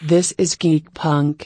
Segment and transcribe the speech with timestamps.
[0.00, 1.44] This is Geek Punk.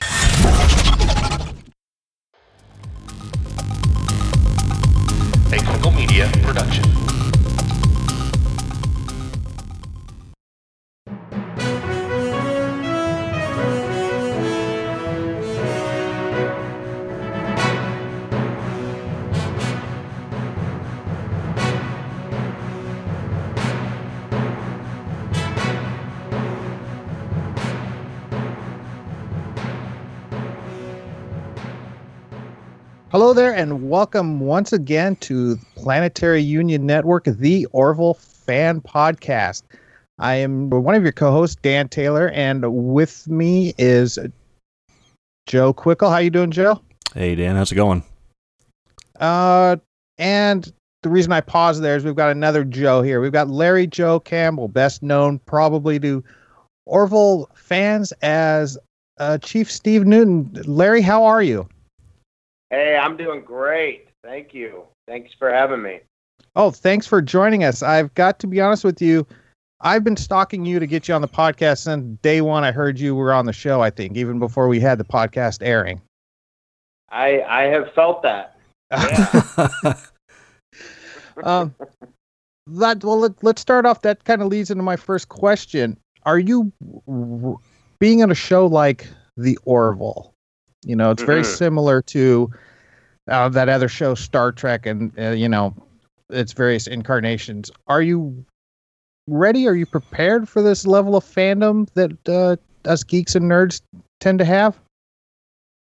[33.92, 39.64] Welcome once again to Planetary Union Network, the Orville Fan Podcast.
[40.19, 44.19] I am one of your co-hosts, Dan Taylor, and with me is
[45.47, 46.09] Joe Quickle.
[46.09, 46.80] How you doing, Joe?
[47.12, 48.02] Hey Dan, how's it going?
[49.20, 49.77] Uh,
[50.16, 50.72] and
[51.02, 53.20] the reason I pause there is we've got another Joe here.
[53.20, 56.24] We've got Larry Joe Campbell, best known probably to
[56.86, 58.78] Orville fans as
[59.19, 60.50] uh, Chief Steve Newton.
[60.64, 61.69] Larry, how are you?
[62.73, 64.09] Hey, I'm doing great.
[64.25, 64.84] Thank you.
[65.06, 66.01] Thanks for having me.
[66.56, 67.83] Oh, thanks for joining us.
[67.83, 69.27] I've got to be honest with you.
[69.83, 72.64] I've been stalking you to get you on the podcast since day one.
[72.64, 75.59] I heard you were on the show, I think, even before we had the podcast
[75.61, 76.01] airing.
[77.11, 78.56] I I have felt that.
[78.91, 79.95] Yeah.
[81.45, 81.75] um,
[82.69, 84.01] that, well, let, let's start off.
[84.01, 85.98] That kind of leads into my first question.
[86.23, 86.73] Are you
[87.98, 90.31] being on a show like The Orville?
[90.84, 91.56] You know, it's very Mhm.
[91.56, 92.50] similar to
[93.28, 95.74] uh, that other show, Star Trek, and, uh, you know,
[96.30, 97.70] its various incarnations.
[97.86, 98.44] Are you
[99.28, 99.69] ready?
[99.69, 102.56] Are you prepared for this level of fandom that uh,
[102.89, 103.80] us geeks and nerds
[104.20, 104.78] tend to have?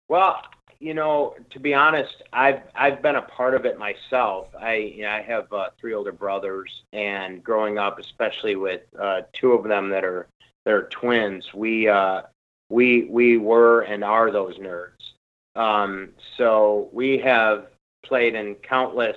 [0.08, 0.42] well,
[0.78, 4.48] you know, to be honest, I've I've been a part of it myself.
[4.58, 9.22] I you know, I have uh, three older brothers, and growing up, especially with uh,
[9.32, 10.28] two of them that are
[10.64, 12.22] they're twins, we uh,
[12.68, 15.12] we we were and are those nerds.
[15.54, 17.68] Um, so we have
[18.04, 19.16] played in countless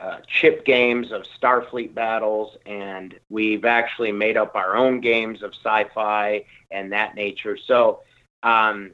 [0.00, 5.52] uh, chip games of Starfleet battles, and we've actually made up our own games of
[5.54, 7.56] sci-fi and that nature.
[7.56, 8.00] So
[8.42, 8.92] um,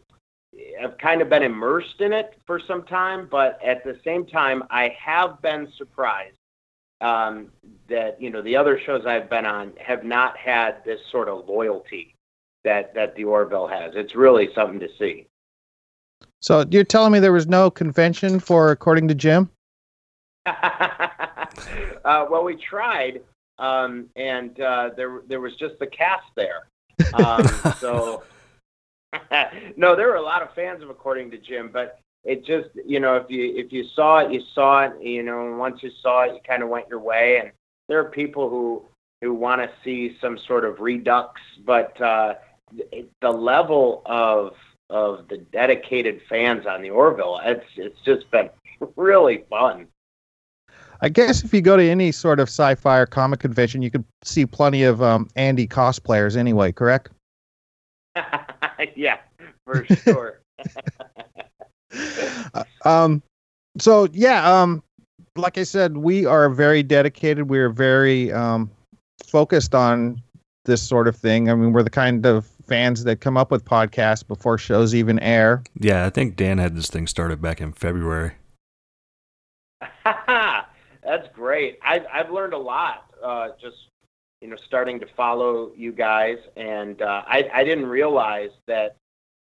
[0.83, 4.63] I've kind of been immersed in it for some time, but at the same time,
[4.71, 6.37] I have been surprised
[7.01, 7.51] um,
[7.89, 11.49] that you know the other shows I've been on have not had this sort of
[11.49, 12.14] loyalty
[12.65, 13.93] that that the Orville has.
[13.95, 15.27] It's really something to see.
[16.41, 19.51] So you're telling me there was no convention for According to Jim?
[20.47, 21.47] uh,
[22.05, 23.23] well, we tried,
[23.59, 26.69] um, and uh, there there was just the cast there.
[27.15, 27.47] Um,
[27.79, 28.25] so
[29.77, 33.01] no, there were a lot of fans of According to Jim, but it just you
[33.01, 34.93] know if you if you saw it, you saw it.
[35.03, 37.39] You know, and once you saw it, you kind of went your way.
[37.41, 37.53] And
[37.89, 38.85] there are people who
[39.21, 42.35] who want to see some sort of redux, but uh,
[43.21, 44.55] the, level of
[44.91, 48.51] of the dedicated fans on the Orville, it's it's just been
[48.97, 49.87] really fun.
[51.01, 54.05] I guess if you go to any sort of sci-fi or comic convention, you could
[54.23, 57.11] see plenty of um, Andy cosplayers anyway, correct?
[58.97, 59.19] yeah,
[59.67, 60.41] for sure.
[62.55, 63.23] Uh, um,
[63.79, 64.83] so yeah, um,
[65.37, 67.51] like I said, we are very dedicated.
[67.51, 68.71] We are very um,
[69.27, 70.23] focused on
[70.65, 71.51] this sort of thing.
[71.51, 75.19] I mean, we're the kind of fans that come up with podcasts before shows even
[75.21, 75.63] air.
[75.79, 78.33] Yeah, I think Dan had this thing started back in February.
[80.05, 81.79] That's great.
[81.85, 83.11] I've I've learned a lot.
[83.23, 83.77] Uh, just
[84.41, 88.97] you know, starting to follow you guys, and uh, I I didn't realize that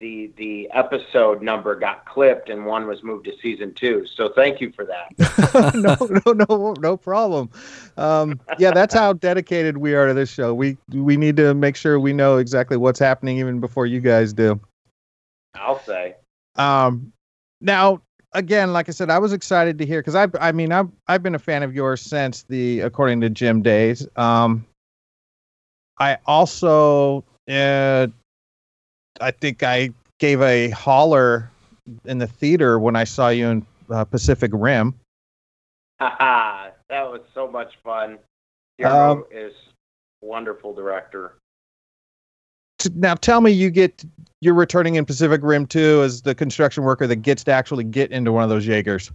[0.00, 4.06] the the episode number got clipped and one was moved to season two.
[4.06, 5.74] So thank you for that.
[5.74, 5.96] no,
[6.26, 7.50] no, no, no problem.
[7.96, 10.52] Um, yeah, that's how dedicated we are to this show.
[10.52, 14.32] We we need to make sure we know exactly what's happening even before you guys
[14.32, 14.60] do.
[15.54, 16.16] I'll say.
[16.56, 17.12] Um,
[17.60, 18.02] now,
[18.32, 21.22] again, like I said, I was excited to hear because I, I mean, I've I've
[21.22, 24.06] been a fan of yours since the According to Jim days.
[24.16, 24.66] Um,
[25.98, 28.08] I also, uh,
[29.20, 31.50] I think I gave a holler
[32.04, 34.94] in the theater when I saw you in uh, Pacific Rim.
[36.00, 38.18] Haha, that was so much fun.
[38.78, 39.54] Hero Um, is
[40.20, 41.36] wonderful director.
[42.94, 44.04] Now, tell me, you get
[44.40, 48.12] you're returning in Pacific Rim 2 as the construction worker that gets to actually get
[48.12, 49.10] into one of those Jaegers.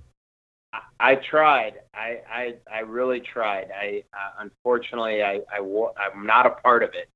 [0.73, 1.75] I, I tried.
[1.93, 3.69] I, I I really tried.
[3.71, 7.09] I uh, unfortunately I I I'm not a part of it.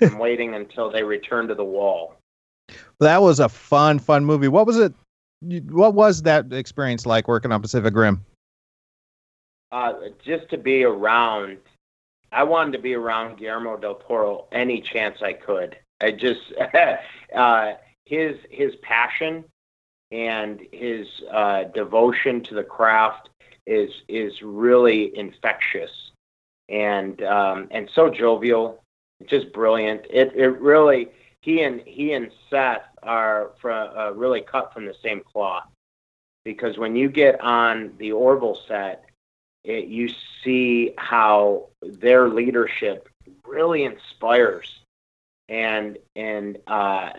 [0.00, 2.19] I'm waiting until they return to the wall.
[3.00, 4.48] That was a fun, fun movie.
[4.48, 4.92] What was it?
[5.70, 8.24] What was that experience like working on Pacific Rim?
[9.72, 11.58] Uh, just to be around
[12.32, 15.76] I wanted to be around Guillermo del Toro any chance I could.
[16.00, 16.40] I just
[17.36, 17.72] uh,
[18.06, 19.44] his his passion
[20.12, 23.30] and his uh, devotion to the craft
[23.66, 25.90] is is really infectious
[26.68, 28.82] and um, and so jovial,
[29.26, 30.06] just brilliant.
[30.08, 31.08] It it really
[31.40, 35.64] he and he and Seth are from, uh, really cut from the same cloth
[36.44, 39.04] because when you get on the Orville set,
[39.64, 40.10] it, you
[40.42, 43.08] see how their leadership
[43.46, 44.80] really inspires
[45.48, 47.10] and and uh,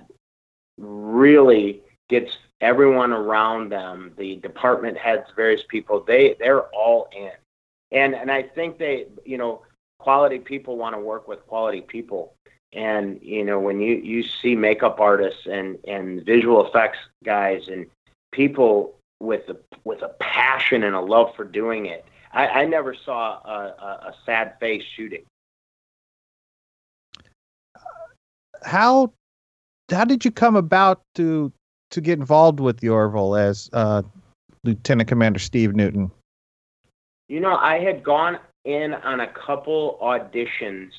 [0.78, 2.32] really gets
[2.62, 7.32] everyone around them, the department heads, various people, they they're all in.
[7.92, 9.62] And and I think they, you know,
[10.00, 12.34] quality people want to work with quality people.
[12.74, 17.86] And you know, when you you see makeup artists and and visual effects guys and
[18.32, 22.96] people with a with a passion and a love for doing it, I, I never
[22.96, 25.24] saw a, a, a sad face shooting.
[28.64, 29.12] How
[29.92, 31.52] how did you come about to
[31.92, 34.02] to get involved with the Orville as uh,
[34.64, 36.10] Lieutenant Commander Steve Newton?
[37.28, 40.92] You know, I had gone in on a couple auditions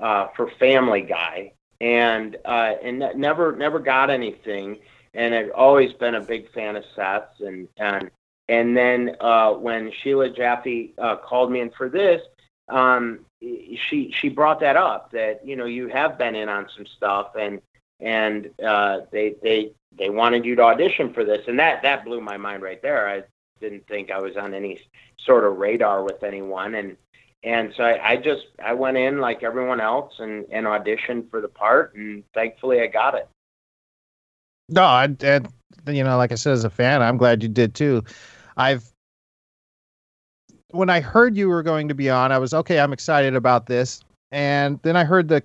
[0.00, 4.78] uh, for Family Guy, and uh, and never never got anything.
[5.14, 8.10] And I've always been a big fan of Seth's, and and
[8.48, 12.22] and then uh, when Sheila Jaffe uh, called me in for this,
[12.68, 16.86] um, she she brought that up that you know you have been in on some
[16.86, 17.60] stuff, and
[18.00, 22.20] and uh, they they they wanted you to audition for this, and that that blew
[22.20, 23.08] my mind right there.
[23.08, 23.22] I
[23.60, 24.80] didn't think I was on any
[25.18, 26.96] sort of radar with anyone, and
[27.42, 31.40] and so I, I just I went in like everyone else and and auditioned for
[31.40, 33.28] the part, and thankfully I got it.
[34.68, 35.48] No, I, and
[35.86, 38.04] you know, like I said, as a fan, I'm glad you did too.
[38.56, 38.84] I've
[40.70, 42.78] when I heard you were going to be on, I was okay.
[42.78, 44.00] I'm excited about this,
[44.30, 45.42] and then I heard the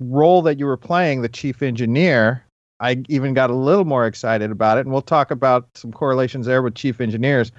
[0.00, 2.44] role that you were playing, the chief engineer,
[2.82, 4.82] I even got a little more excited about it.
[4.82, 7.52] And we'll talk about some correlations there with chief engineers.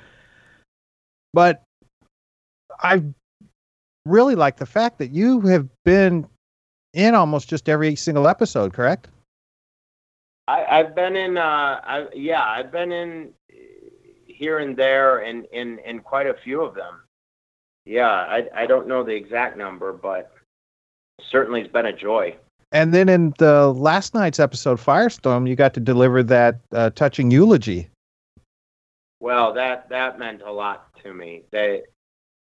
[1.33, 1.63] But
[2.81, 3.01] I
[4.05, 6.27] really like the fact that you have been
[6.94, 9.07] in almost just every single episode, correct?
[10.47, 13.29] I, I've been in, uh, I, yeah, I've been in
[14.27, 17.00] here and there and in, in quite a few of them.
[17.85, 20.31] Yeah, I, I don't know the exact number, but
[21.29, 22.35] certainly it's been a joy.
[22.71, 27.29] And then in the last night's episode, Firestorm, you got to deliver that uh, touching
[27.29, 27.89] eulogy.
[29.19, 31.44] Well, that that meant a lot to me.
[31.51, 31.83] They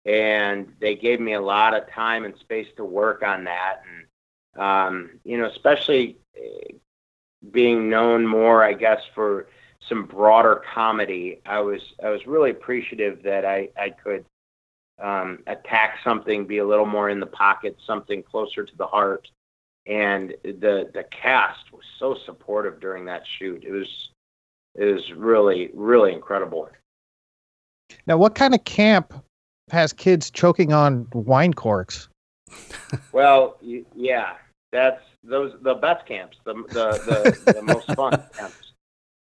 [0.04, 4.62] and they gave me a lot of time and space to work on that, and
[4.62, 6.74] um, you know, especially eh,
[7.50, 9.48] being known more, I guess, for
[9.88, 11.40] some broader comedy.
[11.46, 14.24] I was I was really appreciative that I I could
[15.02, 19.28] um, attack something, be a little more in the pocket, something closer to the heart
[19.86, 23.64] and the the cast was so supportive during that shoot.
[23.64, 24.10] It was
[24.74, 26.68] it was really really incredible.
[28.06, 29.12] Now, what kind of camp
[29.70, 32.08] has kids choking on wine corks?
[33.12, 33.58] well,
[33.94, 34.34] yeah,
[34.70, 38.72] that's those the best camps, the the the, the most fun camps.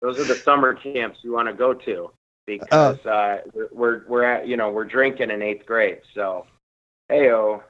[0.01, 2.11] Those are the summer camps you want to go to
[2.45, 3.37] because uh, uh,
[3.71, 6.45] we're we're at you know we're drinking in eighth grade, so
[7.11, 7.63] heyo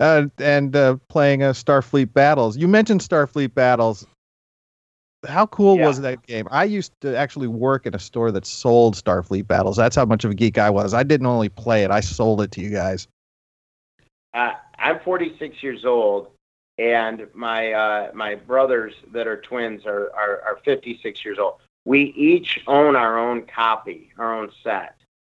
[0.00, 2.56] uh, and uh, playing uh, Starfleet Battles.
[2.56, 4.06] You mentioned Starfleet Battles.
[5.28, 5.86] How cool yeah.
[5.86, 6.48] was that game?
[6.50, 9.76] I used to actually work in a store that sold Starfleet Battles.
[9.76, 10.94] That's how much of a geek I was.
[10.94, 13.08] I didn't only play it; I sold it to you guys.
[14.32, 16.28] Uh, I'm 46 years old,
[16.78, 21.54] and my uh, my brothers that are twins are, are are 56 years old.
[21.84, 24.96] We each own our own copy, our own set.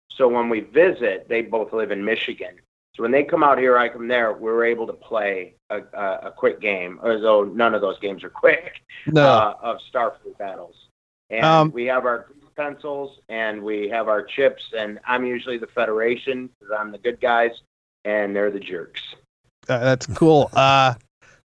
[0.09, 2.55] So when we visit, they both live in Michigan.
[2.95, 4.31] So when they come out here, I come there.
[4.33, 8.29] We're able to play a, a, a quick game, although none of those games are
[8.29, 8.81] quick.
[9.07, 9.27] No.
[9.27, 10.87] Uh, of Starfleet battles,
[11.29, 15.67] and um, we have our pencils and we have our chips, and I'm usually the
[15.67, 17.51] Federation because I'm the good guys,
[18.05, 19.01] and they're the jerks.
[19.67, 20.49] Uh, that's cool.
[20.53, 20.93] uh,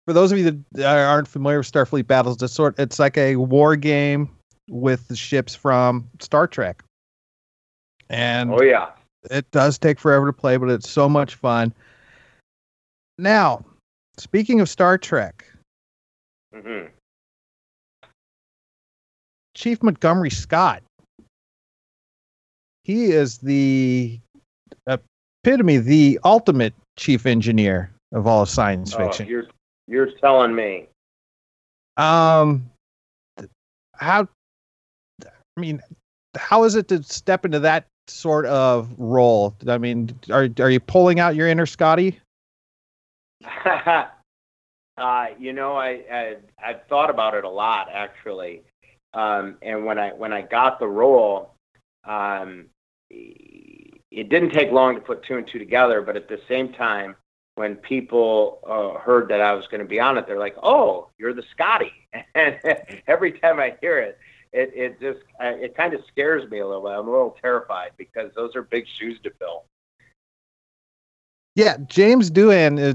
[0.07, 3.37] for those of you that aren't familiar with Starfleet battles, it's sort it's like a
[3.37, 4.31] war game
[4.69, 6.83] with the ships from Star Trek.
[8.11, 8.91] And oh yeah,
[9.31, 11.73] it does take forever to play, but it's so much fun.
[13.19, 13.65] Now,
[14.17, 15.45] speaking of Star Trek,
[16.55, 16.89] mm-hmm.
[19.55, 20.83] Chief Montgomery Scott,
[22.85, 24.19] he is the
[24.87, 29.27] epitome, the ultimate chief engineer of all of science oh, fiction.
[29.27, 29.47] You're
[29.89, 30.87] you're telling me.
[31.97, 32.71] Um,
[33.95, 34.29] how?
[35.25, 35.81] I mean,
[36.37, 39.55] how is it to step into that sort of role?
[39.67, 42.19] I mean, are are you pulling out your inner Scotty?
[44.97, 48.63] uh, you know, I, I I've thought about it a lot actually,
[49.15, 51.55] um, and when I when I got the role,
[52.05, 52.67] um,
[53.11, 56.03] it didn't take long to put two and two together.
[56.03, 57.17] But at the same time,
[57.55, 61.09] when people uh, heard that I was going to be on it, they're like, "Oh,
[61.19, 61.93] you're the Scotty!"
[62.35, 62.59] And
[63.07, 64.19] every time I hear it,
[64.53, 66.93] it it just uh, it kind of scares me a little bit.
[66.93, 69.65] I'm a little terrified because those are big shoes to fill.
[71.55, 72.95] Yeah, James Doohan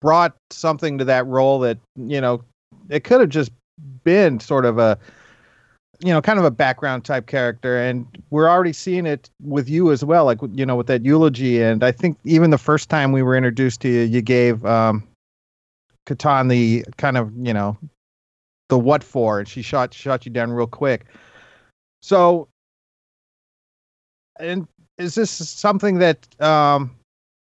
[0.00, 2.42] brought something to that role that you know
[2.88, 3.52] it could have just
[4.04, 4.98] been sort of a
[6.00, 9.90] you know kind of a background type character and we're already seeing it with you
[9.90, 13.10] as well like you know with that eulogy and i think even the first time
[13.10, 15.06] we were introduced to you you gave um
[16.06, 17.76] Katan the kind of you know
[18.68, 21.06] the what for and she shot shot you down real quick.
[22.02, 22.48] So
[24.38, 26.94] and is this something that um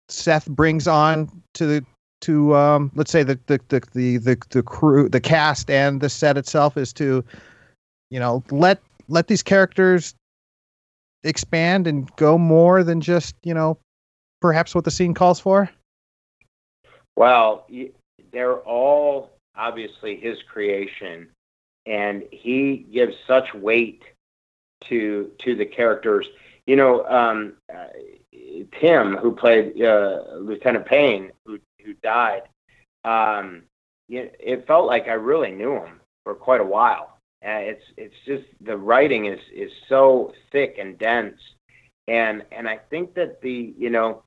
[0.09, 1.87] seth brings on to the
[2.21, 6.09] to um let's say the the the the the, the crew the cast and the
[6.09, 7.25] set itself is to
[8.11, 10.15] you know let let these characters
[11.25, 13.79] expand and go more than just you know
[14.41, 15.71] perhaps what the scene calls for?
[17.17, 17.67] Well
[18.33, 21.29] they're all obviously his creation
[21.87, 24.03] and he gives such weight
[24.89, 26.27] to to the characters.
[26.67, 27.89] You know um uh,
[28.81, 32.43] tim who played uh, lieutenant payne who who died
[33.05, 33.63] um
[34.09, 37.19] it, it felt like i really knew him for quite a while.
[37.43, 41.39] It's it's just the writing is is so thick and dense,
[42.09, 44.23] and and I think that the you know,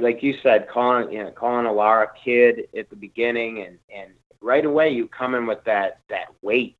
[0.00, 4.64] like you said, calling you know calling Alara kid at the beginning, and and right
[4.64, 6.78] away you come in with that that weight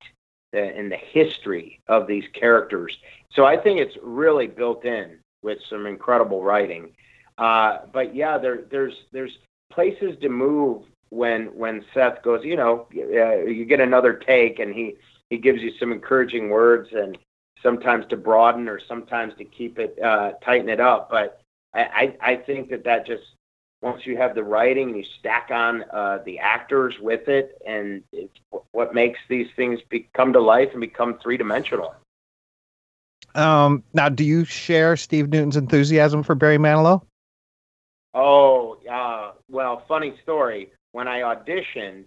[0.52, 2.99] and the history of these characters.
[3.33, 6.92] So I think it's really built in with some incredible writing.
[7.38, 9.38] Uh, but yeah, there there's there's
[9.71, 12.45] places to move when when Seth goes.
[12.45, 14.97] You know, uh, you get another take, and he
[15.31, 17.16] he gives you some encouraging words and
[17.62, 21.09] sometimes to broaden or sometimes to keep it uh, tighten it up.
[21.11, 21.40] But
[21.73, 23.23] I, I, I think that that just
[23.82, 28.02] once you have the writing and you stack on uh, the actors with it, and
[28.12, 28.38] it's
[28.70, 31.94] what makes these things be, come to life and become three dimensional.
[33.34, 37.02] Um, now, do you share Steve Newton's enthusiasm for Barry Manilow?
[38.14, 40.70] Oh, uh, well, funny story.
[40.92, 42.06] When I auditioned,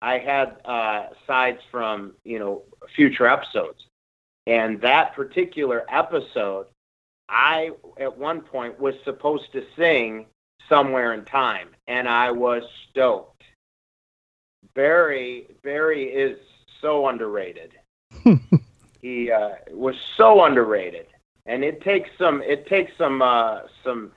[0.00, 2.62] I had uh, sides from you know
[2.94, 3.86] future episodes,
[4.46, 6.66] and that particular episode,
[7.28, 10.26] I at one point was supposed to sing
[10.68, 13.42] somewhere in time, and I was stoked.
[14.74, 16.38] Barry Barry is
[16.80, 17.72] so underrated.
[19.02, 21.06] he uh, was so underrated,
[21.46, 24.12] and it takes some it takes some uh, some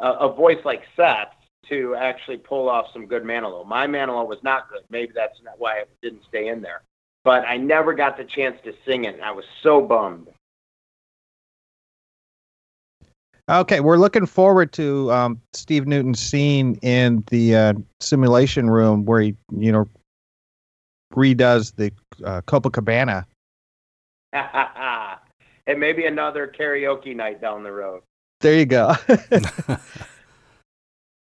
[0.00, 1.34] uh, a voice like Seth
[1.68, 3.66] to actually pull off some good Manilow.
[3.66, 4.82] My Manilow was not good.
[4.90, 6.82] Maybe that's not why it didn't stay in there.
[7.24, 10.28] But I never got the chance to sing it, and I was so bummed.
[13.48, 19.20] Okay, we're looking forward to um, Steve Newton's scene in the uh, simulation room where
[19.20, 19.86] he, you know,
[21.14, 21.92] redoes the
[22.24, 23.26] uh, Copacabana.
[24.32, 28.02] and maybe another karaoke night down the road.
[28.40, 28.94] There you go.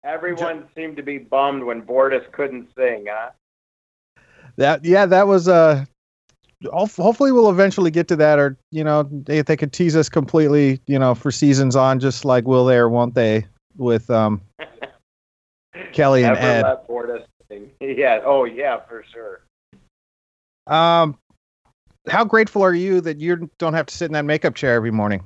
[0.04, 3.32] Everyone seemed to be bummed when Bortus couldn't sing, huh?
[4.58, 5.86] That yeah, that was uh
[6.72, 10.80] hopefully we'll eventually get to that or you know if they could tease us completely
[10.88, 13.46] you know for seasons on just like will they or won't they
[13.78, 14.42] with um
[15.92, 16.80] kelly and Never ed.
[16.90, 17.28] let
[17.82, 19.42] yeah oh yeah for sure.
[20.68, 21.18] Um
[22.10, 24.92] how grateful are you that you don't have to sit in that makeup chair every
[24.92, 25.24] morning?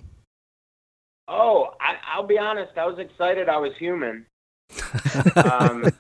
[1.28, 4.26] Oh I, i'll be honest i was excited i was human.
[5.36, 5.92] Um,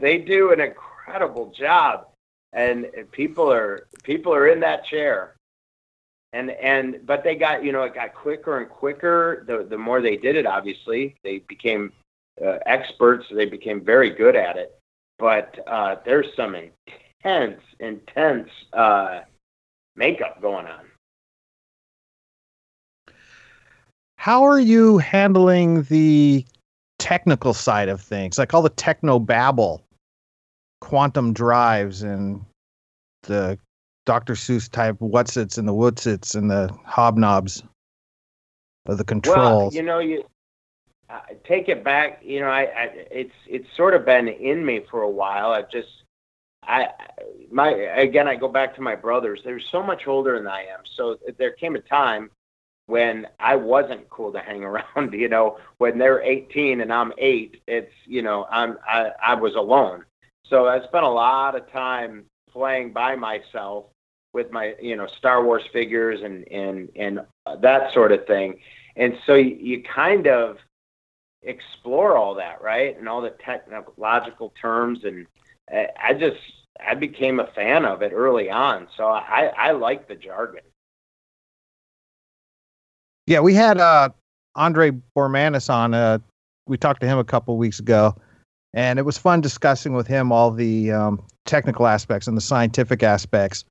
[0.00, 2.06] they do an incredible job,
[2.56, 5.36] and people are people are in that chair.
[6.32, 9.44] And and but they got you know it got quicker and quicker.
[9.46, 11.92] The the more they did it, obviously they became
[12.44, 13.26] uh, experts.
[13.30, 14.76] They became very good at it.
[15.18, 19.20] But uh, there's some intense, intense uh,
[19.94, 20.84] makeup going on.
[24.16, 26.44] How are you handling the
[26.98, 29.85] technical side of things, like all the techno babble,
[30.80, 32.44] quantum drives, and
[33.22, 33.58] the
[34.06, 34.34] Dr.
[34.34, 37.62] Seuss type what's its and the what's its and the hobnobs
[38.86, 39.36] of the controls.
[39.36, 40.24] Well, you know, you
[41.10, 42.20] uh, take it back.
[42.22, 45.50] You know, I, I it's it's sort of been in me for a while.
[45.50, 45.88] I've just
[46.62, 46.88] I
[47.50, 49.40] my again I go back to my brothers.
[49.44, 50.80] They're so much older than I am.
[50.96, 52.30] So there came a time
[52.86, 55.12] when I wasn't cool to hang around.
[55.12, 59.54] You know, when they're 18 and I'm eight, it's you know I'm I, I was
[59.54, 60.04] alone.
[60.48, 63.86] So I spent a lot of time playing by myself
[64.32, 67.20] with my you know Star Wars figures and and and
[67.60, 68.60] that sort of thing.
[68.96, 70.58] And so you, you kind of
[71.42, 72.98] explore all that, right?
[72.98, 75.26] And all the technological terms and
[75.70, 76.38] I, just
[76.86, 78.88] I became a fan of it early on.
[78.96, 80.62] So I I like the jargon.
[83.26, 84.10] Yeah, we had uh
[84.54, 85.94] Andre Bormanis on.
[85.94, 86.18] Uh,
[86.66, 88.16] we talked to him a couple weeks ago,
[88.76, 93.02] and it was fun discussing with him all the um, technical aspects and the scientific
[93.02, 93.64] aspects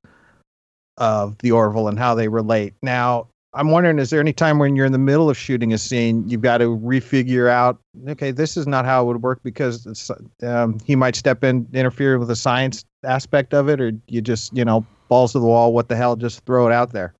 [0.98, 2.74] of the Orville and how they relate.
[2.82, 5.78] Now, I'm wondering, is there any time when you're in the middle of shooting a
[5.78, 10.10] scene, you've got to refigure out, okay, this is not how it would work because
[10.42, 14.54] um, he might step in, interfere with the science aspect of it, or you just,
[14.54, 17.14] you know, balls to the wall, what the hell, just throw it out there.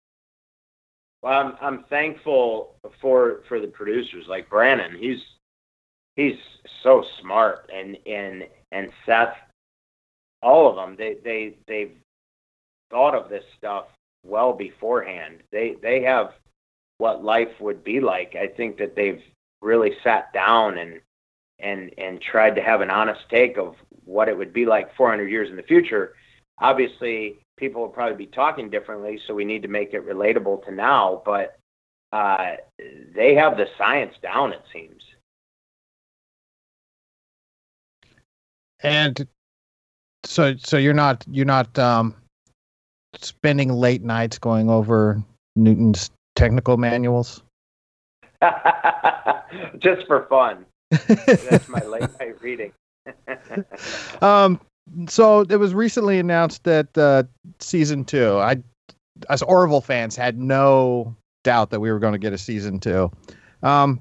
[1.23, 4.97] Well, I'm I'm thankful for for the producers like Brannon.
[4.97, 5.19] He's
[6.17, 6.37] he's
[6.83, 9.37] so smart and and and Seth,
[10.43, 10.97] all of them.
[10.97, 11.97] They they they've
[12.91, 13.87] thought of this stuff
[14.25, 15.43] well beforehand.
[15.53, 16.33] They they have
[16.99, 18.35] what life would be like.
[18.35, 19.23] I think that they've
[19.63, 21.01] really sat down and
[21.59, 25.31] and and tried to have an honest take of what it would be like 400
[25.31, 26.15] years in the future.
[26.59, 30.73] Obviously, people will probably be talking differently, so we need to make it relatable to
[30.73, 31.23] now.
[31.25, 31.59] But
[32.13, 32.57] uh,
[33.15, 35.03] they have the science down, it seems.
[38.87, 39.27] And
[40.25, 42.15] so, so you're not you're not um,
[43.21, 45.21] spending late nights going over
[45.57, 47.43] Newton's technical manuals.
[49.79, 50.65] Just for fun.
[50.91, 52.73] That's my late night reading.
[54.23, 54.61] um,
[55.09, 57.25] so it was recently announced that uh,
[57.59, 58.37] season two.
[58.39, 58.63] I,
[59.29, 63.11] as Orville fans, had no doubt that we were going to get a season two.
[63.65, 64.01] Um,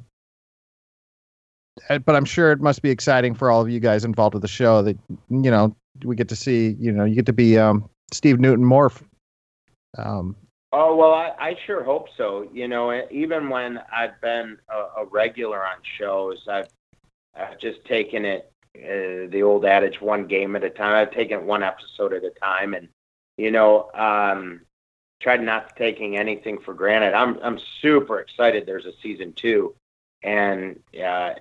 [1.89, 4.47] but I'm sure it must be exciting for all of you guys involved with the
[4.47, 4.97] show that
[5.29, 6.75] you know we get to see.
[6.79, 9.01] You know, you get to be um, Steve Newton morph.
[9.97, 10.35] Um,
[10.71, 12.49] oh well, I, I sure hope so.
[12.53, 16.67] You know, even when I've been a, a regular on shows, I've
[17.35, 20.95] I've just taken it uh, the old adage, one game at a time.
[20.95, 22.87] I've taken one episode at a time, and
[23.37, 24.61] you know, um,
[25.21, 27.13] tried not taking anything for granted.
[27.13, 28.65] I'm I'm super excited.
[28.65, 29.75] There's a season two,
[30.23, 31.33] and uh,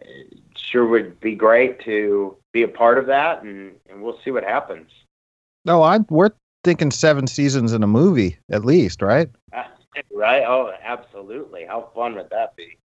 [0.57, 4.45] sure would be great to be a part of that, and, and we'll see what
[4.45, 4.91] happens.
[5.65, 6.31] No, I'm we're
[6.63, 9.29] thinking seven seasons in a movie at least, right?
[10.13, 10.43] right?
[10.47, 11.65] Oh, absolutely.
[11.67, 12.79] How fun would that be?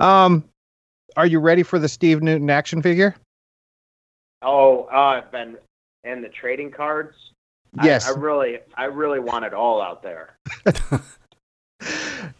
[0.00, 0.44] Um,
[1.16, 3.14] are you ready for the Steve Newton action figure?
[4.42, 5.56] Oh, uh, I've been
[6.04, 7.16] in the trading cards.
[7.82, 10.38] Yes, I, I really, I really want it all out there.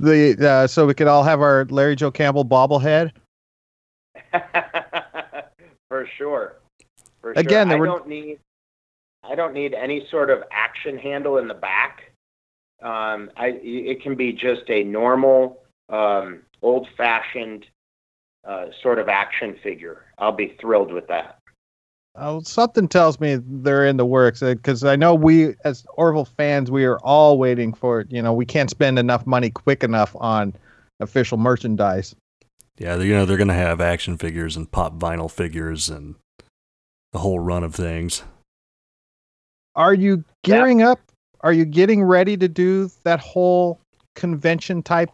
[0.00, 3.12] the uh, so we could all have our Larry Joe Campbell bobblehead.
[5.88, 6.56] For sure.
[7.20, 7.76] For Again, sure.
[7.76, 7.86] I were...
[7.86, 8.38] don't need,
[9.22, 12.12] I don't need any sort of action handle in the back.
[12.82, 17.64] Um, I, it can be just a normal, um, old-fashioned
[18.46, 20.04] uh, sort of action figure.
[20.18, 21.38] I'll be thrilled with that.
[22.16, 26.24] Uh, something tells me they're in the works because uh, I know we, as Orville
[26.24, 28.12] fans, we are all waiting for it.
[28.12, 30.54] You know, we can't spend enough money quick enough on
[31.00, 32.14] official merchandise.
[32.78, 36.16] Yeah, you know they're going to have action figures and pop vinyl figures and
[37.12, 38.22] the whole run of things.
[39.76, 40.92] Are you gearing yeah.
[40.92, 41.00] up?
[41.40, 43.80] Are you getting ready to do that whole
[44.14, 45.10] convention type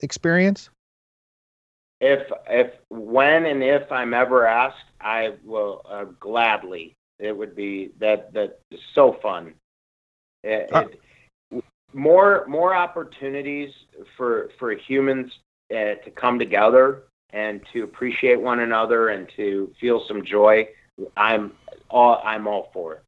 [0.00, 0.70] experience?
[2.00, 6.94] If if when and if I'm ever asked, I will uh, gladly.
[7.18, 9.54] It would be that that is so fun.
[10.44, 10.84] It, uh,
[11.50, 13.72] it, more more opportunities
[14.16, 15.32] for for humans
[15.72, 20.68] uh, to come together and to appreciate one another and to feel some joy.
[21.16, 21.52] I'm
[21.90, 23.02] all I'm all for it.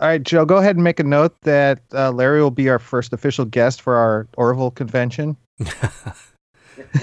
[0.00, 2.80] All right, Joe, go ahead and make a note that uh, Larry will be our
[2.80, 5.36] first official guest for our Orville convention.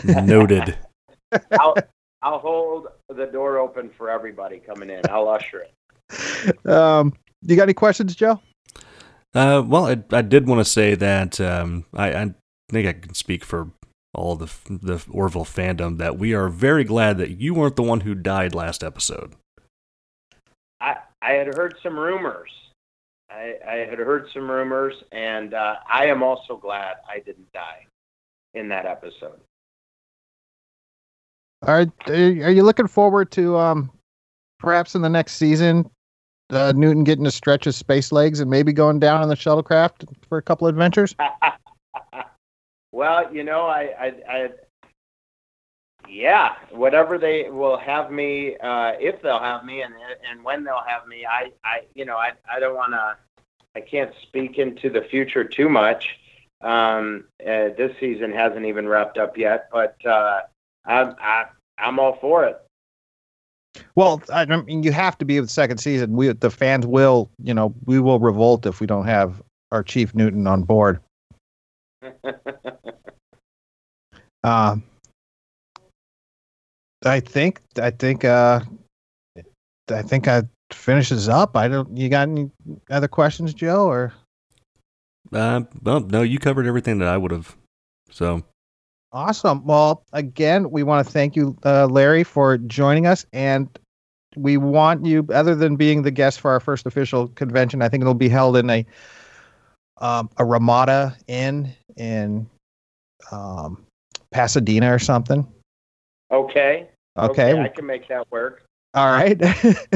[0.03, 0.77] Noted.
[1.60, 1.75] I'll,
[2.21, 5.01] I'll hold the door open for everybody coming in.
[5.10, 6.67] I'll usher it.
[6.67, 8.41] Um, you got any questions, Joe?
[9.34, 12.34] Uh, well, I, I did want to say that um, I, I
[12.69, 13.69] think I can speak for
[14.13, 18.01] all the the Orville fandom that we are very glad that you weren't the one
[18.01, 19.34] who died last episode.
[20.81, 22.51] I I had heard some rumors.
[23.29, 27.86] I, I had heard some rumors, and uh, I am also glad I didn't die
[28.53, 29.39] in that episode.
[31.63, 33.91] Are are you looking forward to um
[34.60, 35.89] perhaps in the next season
[36.50, 40.08] uh, Newton getting to stretch his space legs and maybe going down on the shuttlecraft
[40.28, 41.15] for a couple adventures?
[42.93, 44.50] Well, you know, I, I, I
[46.10, 49.93] yeah, whatever they will have me, uh, if they'll have me, and
[50.30, 53.15] and when they'll have me, I, I, you know, I, I don't want to,
[53.76, 56.19] I can't speak into the future too much.
[56.62, 60.41] Um, uh, this season hasn't even wrapped up yet, but uh,
[60.86, 61.46] I'm, I,
[61.78, 62.60] I'm all for it.
[63.96, 66.13] Well, I mean you have to be with the second season.
[66.13, 69.41] We the fans will, you know, we will revolt if we don't have
[69.72, 71.00] our chief Newton on board.
[74.44, 74.84] Um,
[77.06, 78.62] I think I think uh,
[79.89, 81.56] I think I finishes up.
[81.56, 81.96] I don't.
[81.96, 82.50] You got any
[82.89, 83.86] other questions, Joe?
[83.86, 84.13] Or
[85.32, 87.56] Uh, well, no, you covered everything that I would have.
[88.10, 88.44] So
[89.12, 89.65] awesome.
[89.65, 93.67] Well, again, we want to thank you, uh, Larry, for joining us, and
[94.36, 98.02] we want you, other than being the guest for our first official convention, I think
[98.02, 98.86] it'll be held in a
[100.00, 102.50] um, a Ramada Inn in
[103.32, 103.86] um,
[104.32, 105.47] Pasadena or something.
[106.32, 106.88] okay.
[107.17, 107.60] Okay.
[107.60, 108.63] I can make that work.
[108.93, 109.39] All right.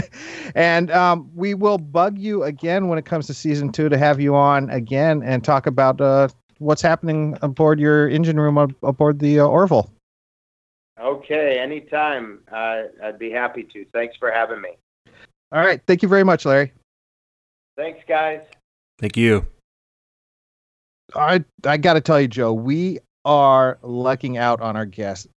[0.55, 4.19] and um, we will bug you again when it comes to season two to have
[4.19, 6.27] you on again and talk about uh,
[6.65, 9.89] what's happening aboard your engine room ab- aboard the uh, Orville.
[10.99, 12.39] Okay, anytime.
[12.51, 13.85] Uh, I'd be happy to.
[13.93, 14.69] Thanks for having me.
[15.51, 15.81] All right.
[15.87, 16.73] Thank you very much, Larry.
[17.77, 18.41] Thanks, guys.
[18.99, 19.45] thank you.
[21.13, 25.27] I I got to tell you, Joe, we are lucking out on our guests.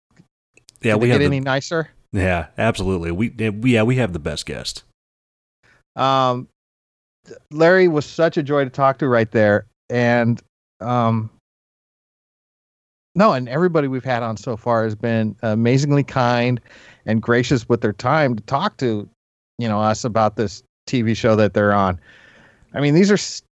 [0.81, 1.91] Yeah, Did we it have get the, any nicer?
[2.13, 3.11] yeah, absolutely.
[3.11, 4.85] We, we yeah we have the best guest.
[5.97, 6.49] Um,
[7.51, 10.41] Larry was such a joy to talk to right there, and
[10.81, 11.31] um,
[13.15, 16.61] no, and everybody we've had on so far has been amazingly kind
[17.05, 19.09] and gracious with their time to talk to,
[19.59, 21.99] you know, us about this TV show that they're on.
[22.75, 23.45] I mean, these are,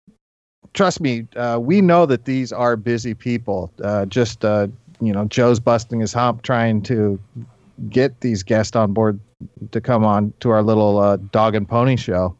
[0.73, 3.71] trust me, uh, we know that these are busy people.
[3.83, 4.67] Uh, just, uh,
[5.01, 7.19] you know, Joe's busting his hump trying to
[7.89, 9.19] get these guests on board
[9.71, 12.37] to come on to our little uh, dog and pony show.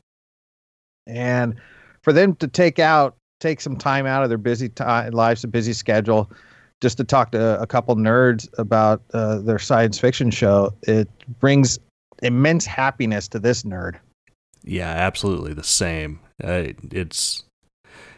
[1.08, 1.56] And
[2.04, 5.48] for them to take out, take some time out of their busy time, lives, a
[5.48, 6.32] busy schedule,
[6.82, 11.80] just to talk to a couple nerds about uh, their science fiction show, it brings
[12.22, 13.98] immense happiness to this nerd.
[14.64, 16.20] Yeah, absolutely the same.
[16.44, 17.44] Uh, it's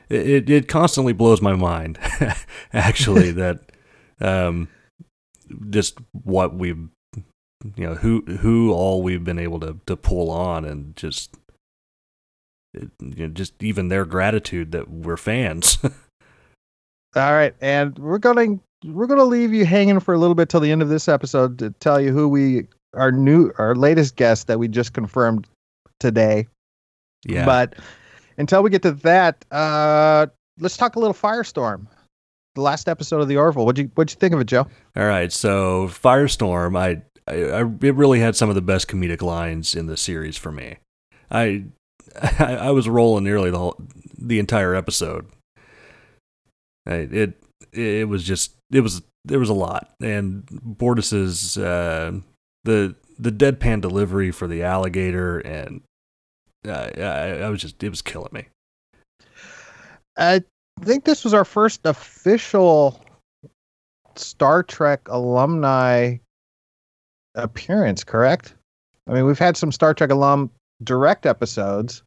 [0.09, 1.99] it it constantly blows my mind,
[2.73, 3.59] actually, that
[4.21, 4.69] um,
[5.69, 6.87] just what we've
[7.75, 11.35] you know who who all we've been able to to pull on and just
[12.73, 15.77] you know, just even their gratitude that we're fans.
[15.83, 20.49] All right, and we're going we're going to leave you hanging for a little bit
[20.49, 24.15] till the end of this episode to tell you who we our new our latest
[24.15, 25.47] guest that we just confirmed
[25.99, 26.47] today.
[27.25, 27.75] yeah, But
[28.37, 30.27] until we get to that, uh,
[30.59, 31.87] let's talk a little Firestorm.
[32.55, 33.65] The last episode of the Orville.
[33.65, 34.67] What'd you what'd you think of it, Joe?
[34.95, 37.01] All right, so Firestorm, I,
[37.31, 40.51] I, I it really had some of the best comedic lines in the series for
[40.51, 40.77] me.
[41.29, 41.65] I,
[42.21, 43.75] I, I was rolling nearly the whole,
[44.17, 45.27] the entire episode.
[46.85, 52.13] I, it, it was just, it was, there was a lot, and Bortus's, uh,
[52.63, 55.81] the, the deadpan delivery for the alligator, and
[56.67, 58.47] uh, I, I was just, it was killing me.
[60.17, 60.43] I
[60.81, 63.03] think this was our first official
[64.15, 66.17] Star Trek alumni
[67.35, 68.55] appearance, correct?
[69.07, 70.49] I mean, we've had some Star Trek alum
[70.83, 72.03] direct episodes.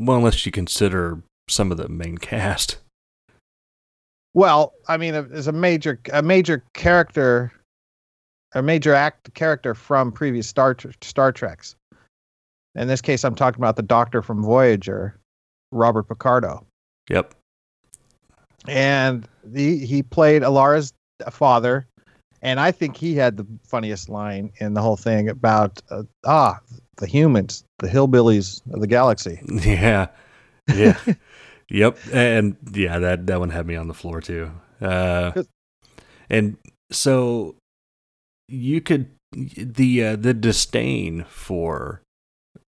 [0.00, 2.78] Well, unless you consider some of the main cast.
[4.32, 7.52] Well, I mean, as a major a major character,
[8.54, 11.74] a major act character from previous Star Star Treks.
[12.76, 15.16] In this case, I'm talking about the Doctor from Voyager,
[15.72, 16.64] Robert Picardo,
[17.10, 17.34] Yep.
[18.68, 20.92] and he he played Alara's
[21.30, 21.86] father,
[22.42, 26.60] and I think he had the funniest line in the whole thing about uh, ah
[26.96, 29.40] the humans, the hillbillies of the galaxy.
[29.50, 30.08] Yeah.
[30.72, 30.98] Yeah.
[31.68, 31.98] yep.
[32.12, 34.52] And yeah, that that one had me on the floor too.
[34.80, 35.42] Uh,
[36.28, 36.56] and
[36.90, 37.56] so
[38.48, 42.02] you could the uh, the disdain for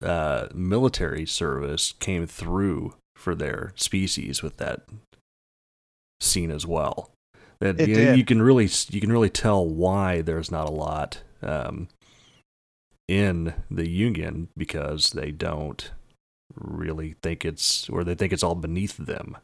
[0.03, 4.83] uh, military service came through for their species with that
[6.21, 7.11] scene as well.
[7.63, 8.19] That It you, did.
[8.19, 11.87] you can really you can really tell why there's not a lot um,
[13.07, 15.93] in the union because they don't
[16.57, 19.37] really think it's or they think it's all beneath them.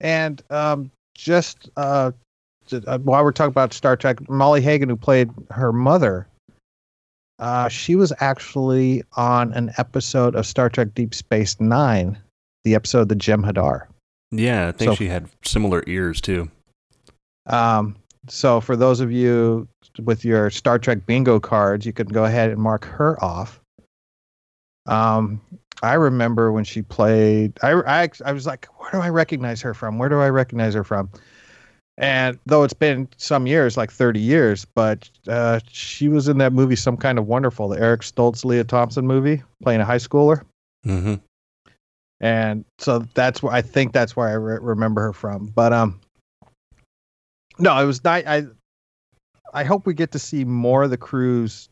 [0.00, 2.12] And um, just uh,
[2.70, 6.28] uh, while we're talking about Star Trek, Molly Hagan, who played her mother,
[7.38, 12.18] uh, she was actually on an episode of Star Trek Deep Space Nine,
[12.64, 13.86] the episode The Jem'Hadar.
[14.30, 16.50] Yeah, I think So- she had similar ears too.
[17.46, 17.96] Um,
[18.28, 19.68] so for those of you
[20.02, 23.60] with your Star Trek bingo cards, you can go ahead and mark her off.
[24.86, 25.40] Um,
[25.82, 27.52] I remember when she played.
[27.62, 29.98] I, I I was like, where do I recognize her from?
[29.98, 31.10] Where do I recognize her from?
[31.96, 36.52] And though it's been some years, like 30 years, but uh, she was in that
[36.52, 40.42] movie, Some Kind of Wonderful, the Eric Stoltz, Lea Thompson movie, playing a high schooler.
[40.82, 41.14] hmm
[42.24, 45.52] and so that's where I think that's where I re- remember her from.
[45.54, 46.00] But um,
[47.58, 48.26] no, it was not.
[48.26, 48.44] I
[49.52, 51.68] I hope we get to see more of the crew's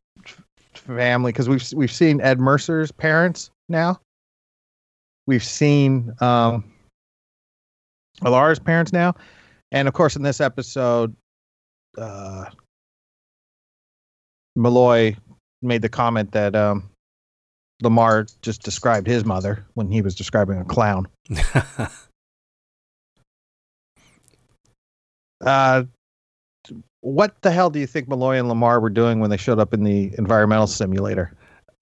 [0.74, 3.98] family because we've we've seen Ed Mercer's parents now.
[5.26, 6.70] We've seen um,
[8.20, 9.14] Alara's parents now,
[9.70, 11.16] and of course in this episode,
[11.96, 12.44] uh,
[14.54, 15.16] Malloy
[15.62, 16.91] made the comment that um,
[17.82, 21.06] Lamar just described his mother when he was describing a clown.
[25.44, 25.82] Uh,
[27.00, 29.74] what the hell do you think Malloy and Lamar were doing when they showed up
[29.74, 31.34] in the environmental simulator?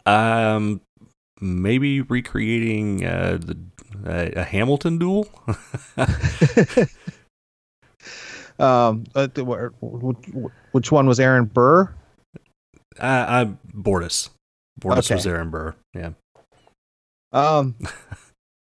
[0.07, 0.81] um,
[1.43, 3.59] maybe recreating uh, the
[4.07, 5.29] a, a Hamilton duel.
[8.59, 11.83] um, uh, th- wh- wh- which one was Aaron Burr?
[12.99, 14.31] uh, I Bortus.
[14.81, 15.15] Bortus Okay.
[15.17, 15.75] was Aaron Burr.
[15.95, 16.11] Yeah.
[17.33, 17.77] Um,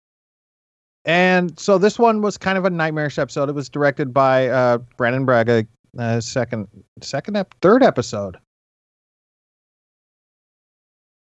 [1.06, 3.50] and so this one was kind of a nightmarish episode.
[3.50, 5.66] It was directed by uh, Brannon Braga.
[5.98, 6.68] Uh, second,
[7.02, 8.38] second, ep- third episode.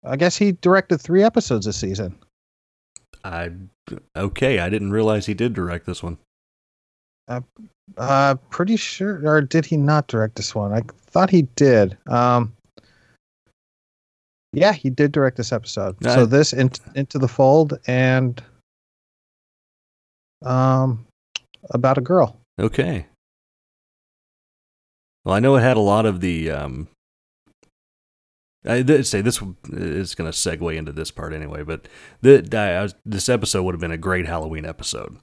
[0.06, 2.18] I guess he directed three episodes this season.
[3.24, 3.52] I
[4.18, 4.60] okay.
[4.60, 6.18] I didn't realize he did direct this one.
[7.98, 10.74] Uh, pretty sure, or did he not direct this one?
[10.74, 11.98] I thought he did.
[12.08, 12.54] Um,
[14.54, 15.96] yeah, he did direct this episode.
[16.06, 18.42] I- so this in, into the fold and
[20.46, 21.06] um,
[21.72, 22.38] about a girl.
[22.60, 23.08] Okay.
[25.26, 26.52] Well, I know it had a lot of the.
[26.52, 26.88] Um,
[28.66, 31.88] I did say this is going to segue into this part anyway, but
[32.22, 35.18] the, I was, this episode would have been a great Halloween episode,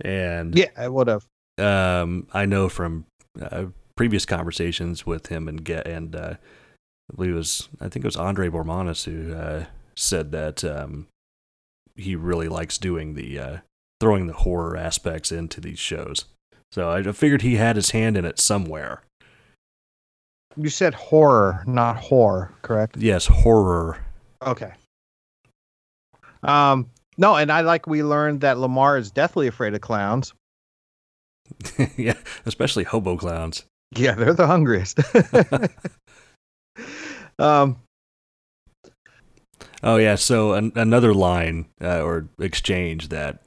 [0.00, 1.26] and Yeah, I would have.
[1.58, 3.06] um, I know from
[3.40, 6.34] uh, previous conversations with him and get and uh,
[7.10, 11.06] I believe it was I think it was Andre Bormanis who uh, said that um,
[11.96, 13.56] he really likes doing the uh,
[14.00, 16.24] throwing the horror aspects into these shows.
[16.72, 19.02] So I figured he had his hand in it somewhere.
[20.56, 22.96] You said horror, not whore, correct?
[22.96, 23.98] Yes, horror.
[24.44, 24.72] Okay.
[26.42, 30.32] Um, no, and I like we learned that Lamar is deathly afraid of clowns.
[31.96, 32.14] yeah,
[32.46, 33.64] especially hobo clowns.
[33.96, 34.98] Yeah, they're the hungriest.
[37.38, 37.78] um,
[39.84, 43.42] Oh yeah, so an- another line uh, or exchange that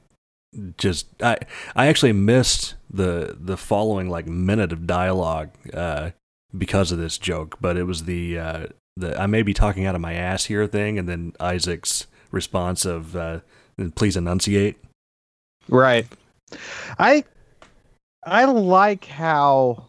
[0.76, 1.38] just I
[1.74, 6.10] I actually missed the the following like minute of dialogue uh,
[6.56, 9.96] because of this joke, but it was the uh, the I may be talking out
[9.96, 13.40] of my ass here thing, and then Isaac's response of uh,
[13.96, 14.78] please enunciate.
[15.68, 16.06] Right.
[17.00, 17.24] I
[18.24, 19.86] I like how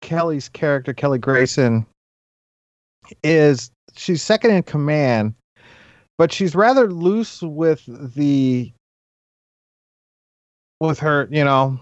[0.00, 1.84] Kelly's character, Kelly Grayson,
[3.22, 5.34] is she's second in command,
[6.18, 7.82] but she's rather loose with
[8.14, 8.72] the
[10.80, 11.78] with her, you know,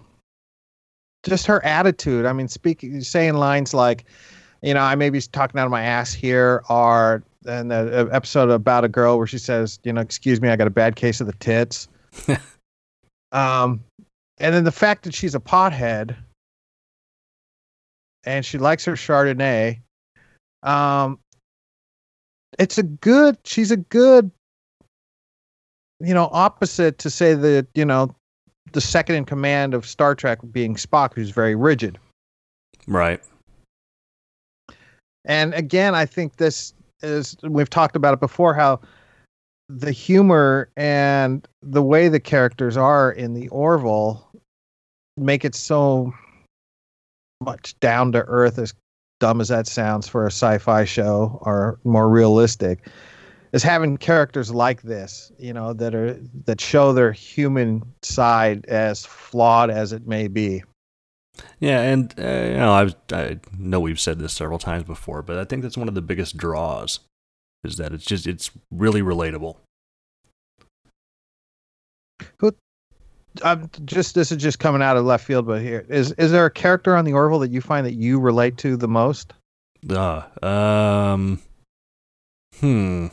[1.24, 2.26] just her attitude.
[2.26, 4.04] I mean, speaking saying lines like,
[4.62, 8.50] you know, I may be talking out of my ass here, or and the episode
[8.50, 11.20] about a girl where she says, you know, excuse me, I got a bad case
[11.20, 11.88] of the tits.
[13.32, 13.84] Um,
[14.38, 16.16] and then the fact that she's a pothead
[18.24, 19.80] and she likes her Chardonnay.
[20.62, 21.18] Um,
[22.58, 23.38] it's a good.
[23.44, 24.30] She's a good.
[26.00, 28.14] You know, opposite to say that you know,
[28.72, 31.98] the second in command of Star Trek being Spock, who's very rigid.
[32.86, 33.20] Right.
[35.24, 38.80] And again, I think this is we've talked about it before how
[39.68, 44.26] the humor and the way the characters are in the Orville
[45.16, 46.12] make it so
[47.42, 48.74] much down to earth as
[49.18, 52.86] dumb as that sounds for a sci-fi show or more realistic
[53.52, 59.04] is having characters like this you know that are that show their human side as
[59.06, 60.62] flawed as it may be
[61.60, 65.38] Yeah, and uh, you know I've, I know we've said this several times before, but
[65.38, 67.00] I think that's one of the biggest draws
[67.64, 69.56] is that it's just it's really relatable.
[73.42, 76.46] I'm just this is just coming out of left field, but here is is there
[76.46, 79.32] a character on the Orville that you find that you relate to the most?
[79.88, 81.40] Uh, um,
[82.58, 83.08] hmm.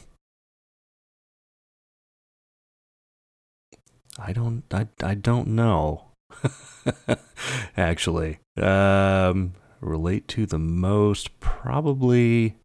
[4.17, 4.63] I don't.
[4.71, 4.87] I.
[5.03, 6.05] I don't know.
[7.77, 12.55] Actually, um, relate to the most probably.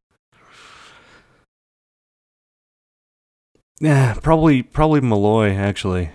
[3.81, 5.55] Yeah, probably probably Malloy.
[5.55, 6.11] Actually,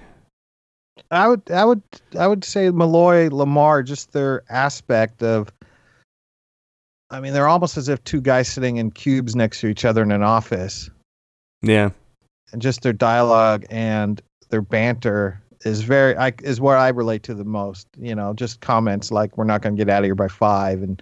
[1.11, 1.83] I would, I would,
[2.17, 5.51] I would say Malloy, LaMarr, just their aspect of.
[7.11, 10.01] I mean, they're almost as if two guys sitting in cubes next to each other
[10.01, 10.89] in an office,
[11.61, 11.89] yeah,
[12.51, 17.33] and just their dialogue and their banter is very, I, is where I relate to
[17.33, 17.87] the most.
[17.97, 20.81] You know, just comments like, "We're not going to get out of here by five,
[20.81, 21.01] and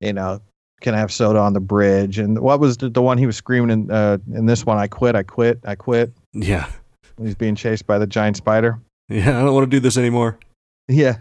[0.00, 0.40] you know,
[0.80, 2.18] can I have soda on the bridge?
[2.18, 4.78] And what was the, the one he was screaming in, uh, in this one?
[4.78, 6.12] I quit, I quit, I quit.
[6.32, 6.70] yeah,
[7.20, 8.78] He's being chased by the giant spider.
[9.08, 9.38] Yeah.
[9.38, 10.38] I don't want to do this anymore.
[10.88, 11.18] Yeah.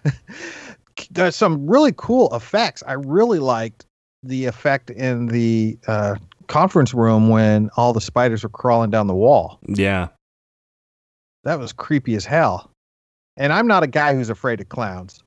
[1.11, 2.83] There's some really cool effects.
[2.87, 3.85] I really liked
[4.23, 6.15] the effect in the uh,
[6.47, 9.59] conference room when all the spiders were crawling down the wall.
[9.67, 10.07] Yeah,
[11.43, 12.71] That was creepy as hell.
[13.37, 15.21] And I'm not a guy who's afraid of clowns.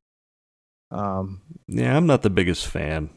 [0.91, 1.95] Um, yeah.
[1.97, 3.11] I'm not the biggest fan.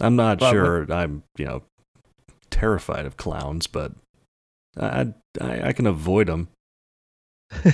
[0.00, 0.90] I'm not sure.
[0.90, 1.62] I'm you know
[2.50, 3.92] terrified of clowns, but
[4.78, 5.08] I
[5.40, 6.48] I, I can avoid them.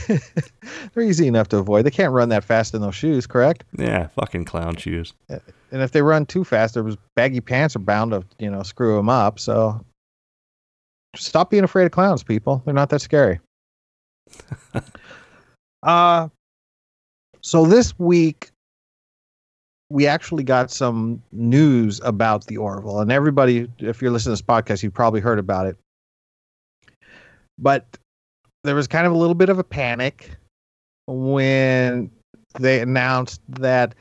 [0.95, 1.85] they're easy enough to avoid.
[1.85, 3.65] They can't run that fast in those shoes, correct?
[3.77, 5.12] Yeah, fucking clown shoes.
[5.29, 8.97] And if they run too fast, those baggy pants are bound to, you know, screw
[8.97, 9.39] them up.
[9.39, 9.85] So
[11.15, 12.62] stop being afraid of clowns, people.
[12.65, 13.41] They're not that scary.
[15.83, 16.29] uh,
[17.43, 18.51] so this week,
[19.89, 23.01] we actually got some news about the Orville.
[23.01, 25.77] And everybody, if you're listening to this podcast, you've probably heard about it.
[27.59, 27.87] But
[28.66, 30.31] there was kind of a little bit of a panic
[31.07, 32.11] when
[32.59, 33.94] they announced that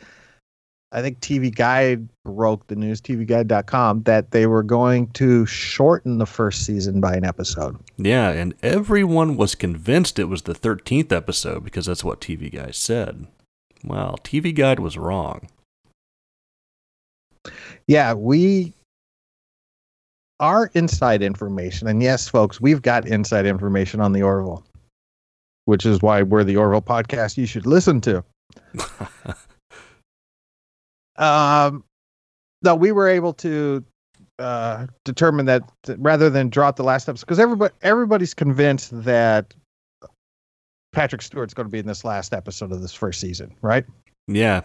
[0.91, 6.25] I think TV Guide broke the news, TVGuide.com, that they were going to shorten the
[6.25, 7.78] first season by an episode.
[7.97, 12.75] Yeah, and everyone was convinced it was the 13th episode because that's what TV Guide
[12.75, 13.28] said.
[13.84, 15.49] Well, TV Guide was wrong.
[17.88, 18.73] Yeah, we
[20.39, 24.63] our inside information, and yes, folks, we've got inside information on the Orville,
[25.65, 28.24] which is why we're the Orville podcast you should listen to.
[31.17, 31.84] Um,
[32.62, 33.84] no, we were able to
[34.39, 35.63] uh, determine that
[35.98, 39.54] rather than drop the last episode, because everybody everybody's convinced that
[40.91, 43.86] Patrick Stewart's going to be in this last episode of this first season, right?
[44.28, 44.62] yeah.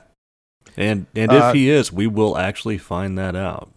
[0.77, 3.71] And and Uh, if he is, we will actually find that out.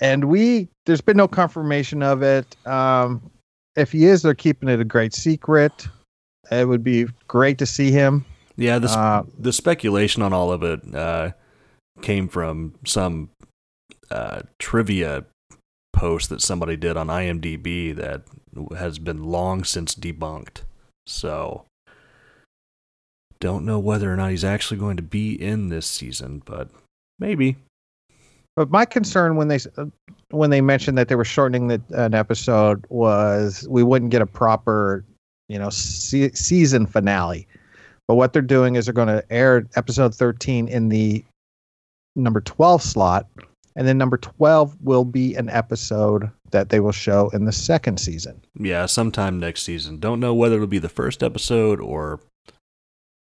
[0.00, 2.56] And we there's been no confirmation of it.
[2.66, 3.30] Um,
[3.76, 5.88] if he is, they're keeping it a great secret.
[6.50, 8.24] It would be great to see him.
[8.56, 11.32] Yeah, the, sp- Uh, the speculation on all of it uh,
[12.02, 13.30] came from some
[14.10, 15.24] uh, trivia
[15.92, 18.22] post that somebody did on IMDb that
[18.76, 20.62] has been long since debunked.
[21.06, 21.64] So,
[23.40, 26.70] don't know whether or not he's actually going to be in this season, but
[27.18, 27.56] maybe.
[28.56, 29.86] But my concern when they uh,
[30.30, 34.26] when they mentioned that they were shortening the, an episode was we wouldn't get a
[34.26, 35.04] proper,
[35.48, 37.46] you know, se- season finale.
[38.08, 41.24] But what they're doing is they're going to air episode 13 in the
[42.14, 43.26] number 12 slot,
[43.76, 47.98] and then number 12 will be an episode that they will show in the second
[47.98, 48.40] season.
[48.58, 49.98] Yeah, sometime next season.
[49.98, 52.20] Don't know whether it'll be the first episode or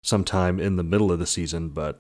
[0.04, 2.00] sometime in the middle of the season, but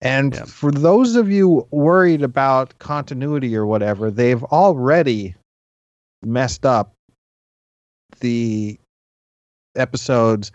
[0.00, 0.44] And Yeah.
[0.44, 5.34] for those of you worried about continuity or whatever, they've already
[6.22, 6.92] messed up
[8.20, 8.78] the
[9.76, 10.52] episodes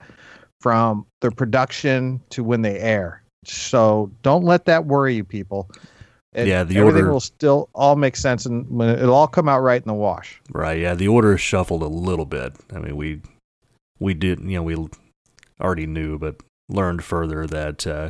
[0.61, 3.21] from their production to when they air.
[3.45, 5.69] So don't let that worry you, people.
[6.33, 9.47] It- Yeah, the everything order- will still all make sense and when it'll all come
[9.49, 10.41] out right in the wash.
[10.51, 12.53] Right, yeah, the order is shuffled a little bit.
[12.73, 13.21] I mean, we
[13.99, 14.75] we did, you know, we
[15.61, 16.37] already knew, but
[16.69, 18.09] learned further that uh,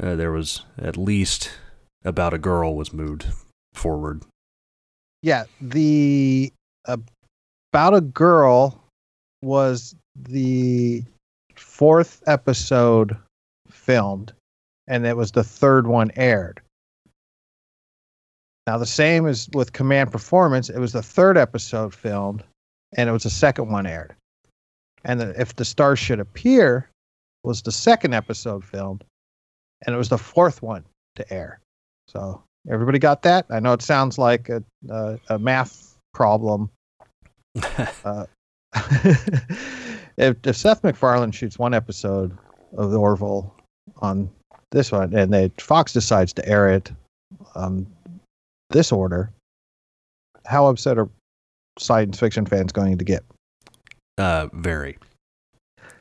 [0.00, 1.50] uh, there was at least
[2.04, 3.26] about a girl was moved
[3.74, 4.22] forward.
[5.22, 6.52] Yeah, the
[6.86, 8.82] about a girl
[9.42, 11.04] was the
[11.54, 13.16] fourth episode
[13.70, 14.32] filmed,
[14.86, 16.60] and it was the third one aired.
[18.66, 22.42] Now the same as with Command Performance, it was the third episode filmed,
[22.96, 24.14] and it was the second one aired.
[25.04, 26.88] And the, if the stars should appear,
[27.42, 29.04] was the second episode filmed,
[29.86, 30.84] and it was the fourth one
[31.16, 31.60] to air.
[32.08, 33.46] So everybody got that?
[33.50, 36.70] I know it sounds like a a, a math problem.
[38.04, 38.24] Uh,
[40.16, 42.36] if, if Seth MacFarlane shoots one episode
[42.76, 43.54] of the Orville
[43.98, 44.30] on
[44.70, 46.90] this one, and they Fox decides to air it
[47.54, 47.86] on
[48.70, 49.30] this order,
[50.46, 51.08] how upset are
[51.78, 53.22] science fiction fans going to get?
[54.18, 54.98] Uh, very.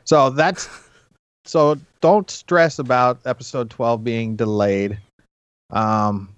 [0.06, 0.68] So that's
[1.46, 4.98] so don't stress about episode 12 being delayed.
[5.72, 6.30] Um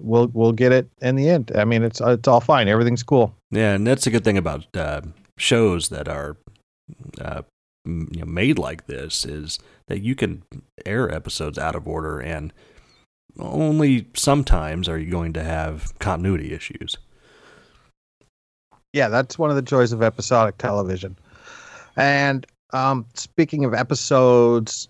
[0.00, 1.52] we'll we'll get it in the end.
[1.54, 2.68] I mean it's it's all fine.
[2.68, 3.34] Everything's cool.
[3.50, 5.00] Yeah, and that's a good thing about uh,
[5.38, 6.36] shows that are
[7.20, 7.42] uh,
[7.84, 10.42] you know, made like this is that you can
[10.84, 12.52] air episodes out of order, and
[13.38, 16.96] only sometimes are you going to have continuity issues.
[18.92, 21.16] Yeah, that's one of the joys of episodic television.
[21.96, 24.88] And um speaking of episodes,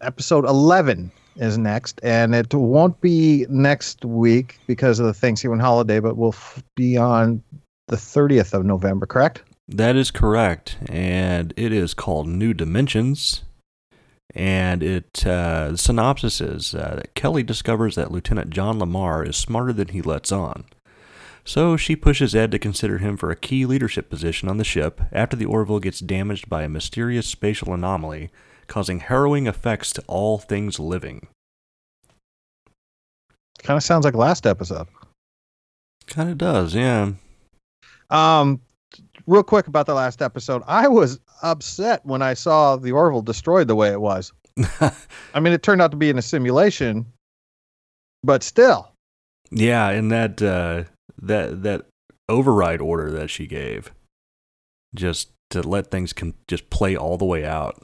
[0.00, 6.00] episode 11 is next and it won't be next week because of the Thanksgiving holiday,
[6.00, 7.42] but will f- be on
[7.88, 9.42] the 30th of November, correct?
[9.68, 13.42] That is correct, and it is called New Dimensions.
[14.34, 19.36] And it uh, the synopsis is uh, that Kelly discovers that Lieutenant John LaMarr is
[19.36, 20.64] smarter than he lets on.
[21.46, 25.00] So she pushes Ed to consider him for a key leadership position on the ship
[25.12, 28.30] after the Orville gets damaged by a mysterious spatial anomaly,
[28.66, 31.28] causing harrowing effects to all things living.
[33.60, 34.88] Kind of sounds like last episode.
[36.08, 37.12] Kind of does, yeah.
[38.10, 38.60] Um,
[39.28, 43.68] real quick about the last episode, I was upset when I saw the Orville destroyed
[43.68, 44.32] the way it was.
[44.80, 47.06] I mean, it turned out to be in a simulation,
[48.24, 48.90] but still,
[49.50, 50.84] Yeah, and that uh,
[51.20, 51.86] that that
[52.28, 53.92] override order that she gave,
[54.94, 57.82] just to let things can just play all the way out,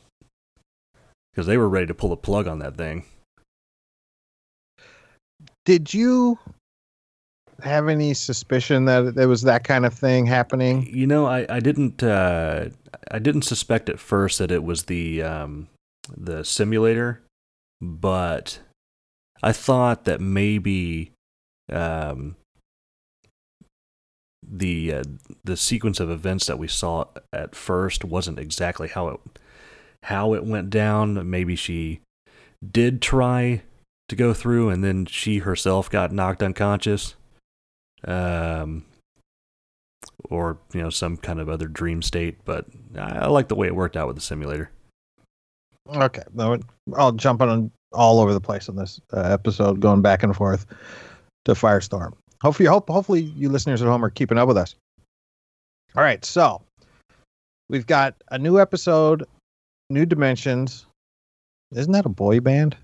[1.32, 3.04] because they were ready to pull the plug on that thing.
[5.64, 6.38] did you
[7.62, 10.88] have any suspicion that there was that kind of thing happening?
[10.92, 12.70] You know, I I didn't uh,
[13.10, 15.68] I didn't suspect at first that it was the um,
[16.16, 17.22] the simulator,
[17.80, 18.58] but
[19.42, 21.12] I thought that maybe
[21.70, 22.36] um,
[24.52, 25.02] the uh,
[25.42, 29.20] the sequence of events that we saw at first wasn't exactly how it
[30.04, 31.28] how it went down.
[31.28, 32.00] Maybe she
[32.70, 33.62] did try
[34.08, 37.14] to go through, and then she herself got knocked unconscious,
[38.04, 38.84] um,
[40.28, 42.44] or you know some kind of other dream state.
[42.44, 44.70] But I, I like the way it worked out with the simulator.
[45.96, 46.22] Okay,
[46.94, 50.66] I'll jump on all over the place on this uh, episode, going back and forth
[51.46, 52.12] to Firestorm.
[52.42, 54.74] Hopefully, hope hopefully you listeners at home are keeping up with us.
[55.96, 56.60] All right, so
[57.70, 59.24] we've got a new episode,
[59.90, 60.86] new dimensions.
[61.74, 62.76] Isn't that a boy band?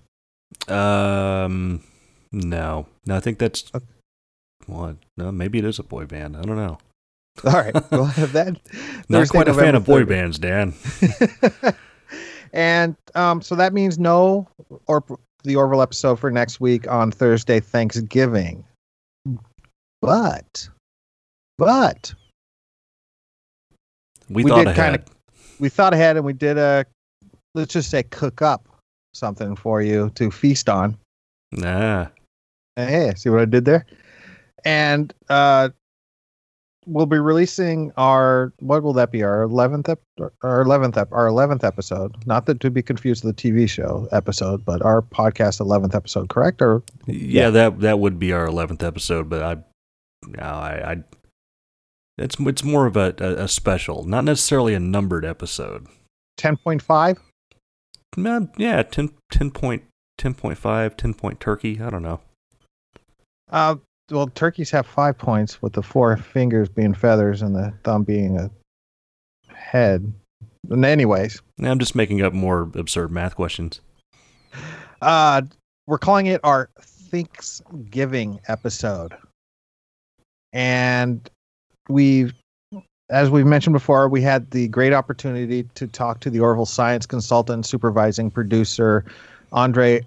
[0.67, 1.83] Um,
[2.31, 3.85] no, no, I think that's Okay.
[4.67, 4.95] what.
[5.17, 6.37] No, maybe it is a boy band.
[6.37, 6.77] I don't know.
[7.45, 8.53] All right, we'll have that.
[9.09, 10.73] Not Thursday, quite a fan of boy bands, Dan.
[12.53, 14.47] and um, so that means no
[14.87, 15.03] or
[15.43, 18.63] the Orville episode for next week on Thursday, Thanksgiving.
[20.01, 20.69] But,
[21.57, 22.13] but
[24.29, 25.03] We, We thought did kinda-
[25.59, 26.85] we thought ahead and we did a,
[27.55, 28.67] let's just say, cook up
[29.13, 30.97] something for you to feast on.
[31.51, 32.07] Nah.
[32.77, 33.85] Hey, see what I did there?
[34.63, 35.69] And uh,
[36.85, 39.23] we'll be releasing our what will that be?
[39.23, 40.01] Our eleventh ep-
[40.43, 42.15] our eleventh ep- our eleventh episode.
[42.25, 46.29] Not that to be confused with the TV show episode, but our podcast eleventh episode.
[46.29, 46.61] Correct?
[46.61, 49.57] Or Yeah, that that would be our eleventh episode, but I,
[50.27, 51.03] no, I, I,
[52.17, 55.87] it's it's more of a, a, a special, not necessarily a numbered episode.
[56.37, 57.17] ten point five?
[58.17, 59.83] Yeah, 10, 10 point,
[60.19, 61.79] 10.5, 10 point turkey.
[61.79, 62.19] I don't know.
[63.49, 63.75] Uh,
[64.11, 68.37] well, turkeys have five points, with the four fingers being feathers and the thumb being
[68.37, 68.49] a
[69.53, 70.11] head.
[70.69, 73.81] And anyways, I'm just making up more absurd math questions.
[75.01, 75.43] Uh,
[75.87, 79.13] we're calling it our Thanksgiving episode.
[80.53, 81.29] And
[81.87, 82.33] we've,
[83.09, 87.05] as we've mentioned before, we had the great opportunity to talk to the Orville science
[87.05, 89.05] consultant, supervising producer,
[89.51, 90.05] Andre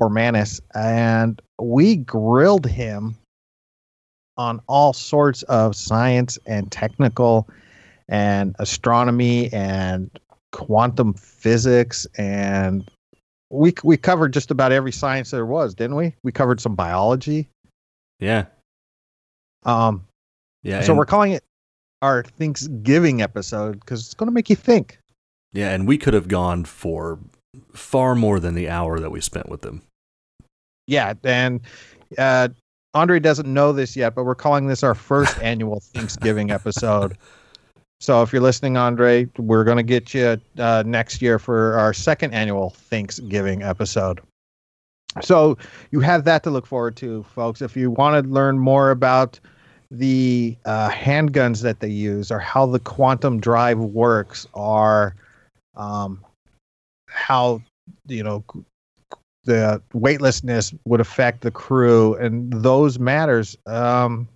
[0.00, 3.16] Bormanis, and we grilled him
[4.36, 7.48] on all sorts of science and technical
[8.08, 10.10] and astronomy and
[10.52, 12.88] quantum physics and
[13.50, 16.14] we we covered just about every science there was, didn't we?
[16.22, 17.48] We covered some biology.
[18.18, 18.46] Yeah,
[19.64, 20.04] Um,
[20.62, 20.82] yeah.
[20.82, 21.44] so we're calling it
[22.02, 24.98] our Thanksgiving episode because it's going to make you think.
[25.52, 27.18] yeah, and we could have gone for
[27.72, 29.82] far more than the hour that we spent with them.
[30.86, 31.60] Yeah, and
[32.18, 32.48] uh,
[32.92, 37.16] Andre doesn't know this yet, but we're calling this our first annual Thanksgiving episode.
[38.00, 41.94] So if you're listening, Andre, we're going to get you uh, next year for our
[41.94, 44.20] second annual Thanksgiving episode.
[45.22, 45.56] So
[45.90, 47.62] you have that to look forward to, folks.
[47.62, 49.40] If you want to learn more about
[49.98, 55.14] the uh, handguns that they use, or how the quantum drive works, or
[55.76, 56.24] um,
[57.08, 57.62] how
[58.06, 58.44] you know
[59.44, 63.56] the weightlessness would affect the crew, and those matters.
[63.66, 64.28] Um,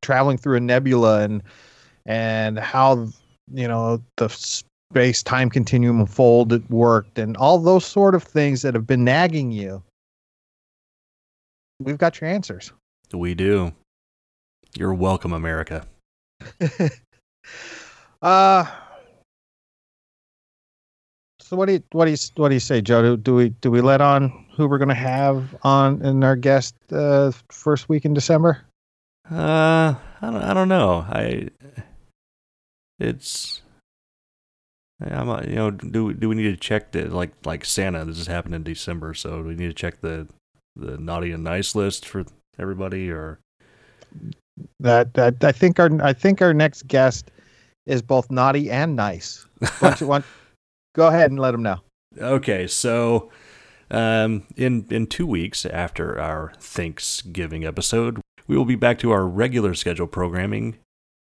[0.00, 1.42] traveling through a nebula and
[2.06, 3.08] and how
[3.52, 8.74] you know the space time continuum fold worked and all those sort of things that
[8.74, 9.82] have been nagging you
[11.80, 12.72] we've got your answers
[13.12, 13.72] We do.
[14.74, 15.86] You're welcome, America.
[18.22, 18.64] uh
[21.40, 23.48] so what do you what do you what do you say joe do, do we
[23.50, 27.88] do we let on who we're going to have on in our guest uh first
[27.88, 28.62] week in december
[29.30, 31.04] Uh, I don't, I don't know.
[31.08, 31.48] I,
[33.00, 33.60] it's,
[35.00, 38.04] I'm, uh, you know, do we- do we need to check the like like Santa?
[38.04, 40.28] This has happened in December, so do we need to check the
[40.76, 42.24] the naughty and nice list for
[42.56, 43.40] everybody, or
[44.80, 47.30] that that i think our i think our next guest
[47.86, 49.46] is both naughty and nice
[49.80, 50.24] don't you want
[50.94, 51.80] go ahead and let them know
[52.20, 53.30] Okay, so
[53.90, 59.26] um, in in two weeks after our Thanksgiving episode, we will be back to our
[59.26, 60.76] regular schedule programming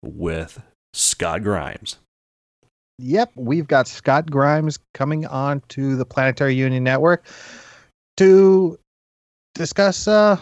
[0.04, 0.62] with
[0.94, 1.98] Scott Grimes.
[3.00, 7.26] Yep, we've got Scott Grimes coming on to the Planetary Union Network
[8.18, 8.78] to
[9.56, 10.38] discuss uh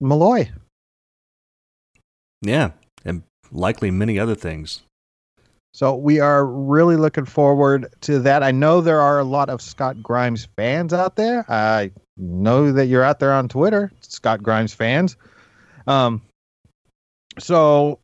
[0.00, 0.50] Malloy.
[2.42, 2.70] Yeah,
[3.04, 3.22] and
[3.52, 4.82] likely many other things.
[5.72, 8.42] So we are really looking forward to that.
[8.42, 11.44] I know there are a lot of Scott Grimes fans out there.
[11.48, 15.16] I know that you're out there on Twitter, Scott Grimes fans.
[15.86, 16.22] Um,
[17.38, 18.00] so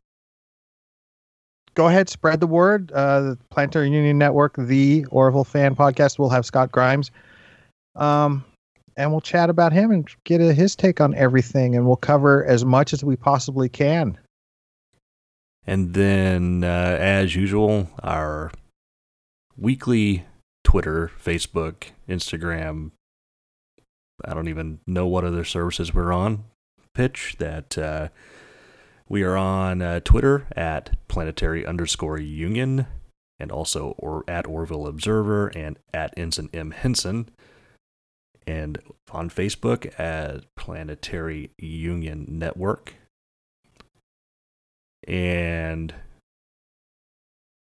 [1.73, 2.91] go ahead, spread the word.
[2.91, 7.11] Uh, the Planetary Union Network, the Orville Fan Podcast, will have Scott Grimes.
[7.95, 8.45] Um,
[8.95, 12.45] and we'll chat about him and get a, his take on everything, and we'll cover
[12.45, 14.17] as much as we possibly can.
[15.67, 18.51] And then, uh, as usual, our
[19.57, 20.25] weekly
[20.63, 22.91] Twitter, Facebook, Instagram,
[24.23, 26.45] I don't even know what other services we're on.
[26.93, 28.07] Pitch that uh,
[29.09, 32.87] we are on uh, Twitter at planetary underscore union
[33.39, 36.71] and also or at Orville Observer and at Ensign M.
[36.71, 37.29] Henson.
[38.47, 38.79] And
[39.11, 42.95] on Facebook at Planetary Union Network
[45.07, 45.93] and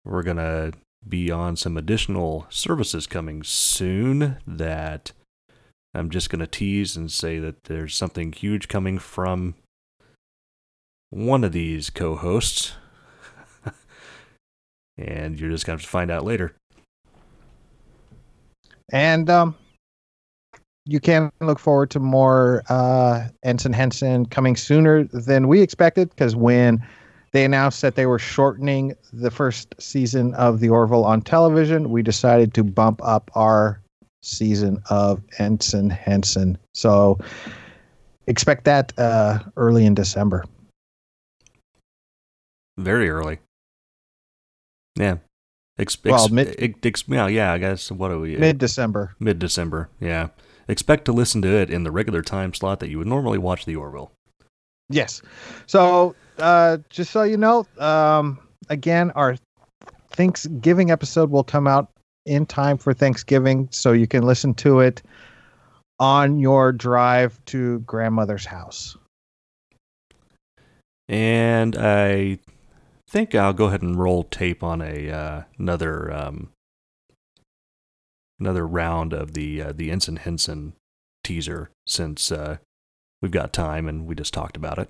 [0.05, 0.73] we're going to
[1.07, 5.11] be on some additional services coming soon that
[5.93, 9.55] I'm just going to tease and say that there's something huge coming from
[11.09, 12.73] one of these co hosts.
[14.97, 16.55] and you're just going to have to find out later.
[18.91, 19.55] And um,
[20.85, 26.35] you can look forward to more uh, Ensign Henson coming sooner than we expected because
[26.35, 26.85] when
[27.33, 32.01] they announced that they were shortening the first season of the Orville on television, we
[32.03, 33.81] decided to bump up our
[34.21, 36.57] season of Ensign Henson.
[36.73, 37.19] So
[38.27, 40.45] expect that uh, early in December.
[42.77, 43.39] Very early.
[44.95, 45.17] Yeah.
[45.79, 47.91] Ex- ex- Well, mid- ex- yeah, yeah, I guess.
[47.91, 48.37] What are we?
[48.37, 49.15] Mid December.
[49.19, 50.29] Mid December, yeah.
[50.67, 53.65] Expect to listen to it in the regular time slot that you would normally watch
[53.65, 54.11] the Orville.
[54.89, 55.21] Yes.
[55.65, 59.35] So uh, just so you know, um, again, our
[60.11, 61.89] Thanksgiving episode will come out
[62.25, 65.01] in time for Thanksgiving, so you can listen to it
[65.99, 68.97] on your drive to grandmother's house.
[71.07, 72.39] And I
[73.09, 76.49] think I'll go ahead and roll tape on a uh, another um,
[78.39, 80.73] another round of the uh, the Ensign Henson
[81.23, 82.57] teaser since uh,
[83.21, 84.89] we've got time and we just talked about it.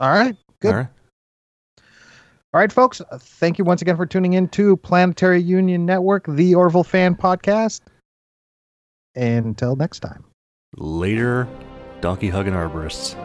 [0.00, 0.36] All right.
[0.60, 0.70] Good.
[0.70, 0.88] All right.
[2.52, 3.02] All right, folks.
[3.18, 7.80] Thank you once again for tuning in to Planetary Union Network, the Orville Fan Podcast.
[9.16, 10.24] Until next time.
[10.76, 11.48] Later,
[12.00, 13.16] donkey hugging arborists.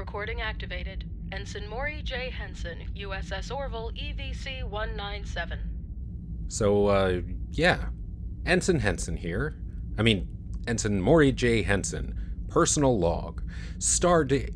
[0.00, 1.04] Recording activated.
[1.30, 2.30] Ensign Maury J.
[2.30, 5.58] Henson, USS Orville, EVC 197.
[6.48, 7.20] So, uh,
[7.50, 7.90] yeah.
[8.46, 9.56] Ensign Henson here.
[9.98, 10.26] I mean,
[10.66, 11.60] Ensign Maury J.
[11.60, 12.18] Henson.
[12.48, 13.42] Personal log.
[13.78, 14.54] Star date.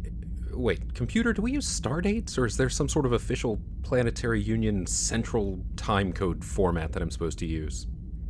[0.50, 4.40] Wait, computer, do we use star dates, or is there some sort of official Planetary
[4.40, 7.86] Union central time code format that I'm supposed to use?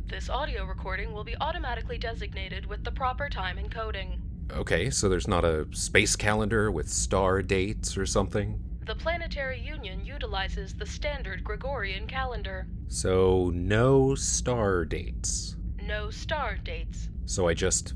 [0.07, 4.19] This audio recording will be automatically designated with the proper time encoding.
[4.51, 8.59] Okay, so there's not a space calendar with star dates or something?
[8.85, 12.67] The Planetary Union utilizes the standard Gregorian calendar.
[12.87, 15.55] So, no star dates.
[15.81, 17.09] No star dates.
[17.25, 17.93] So I just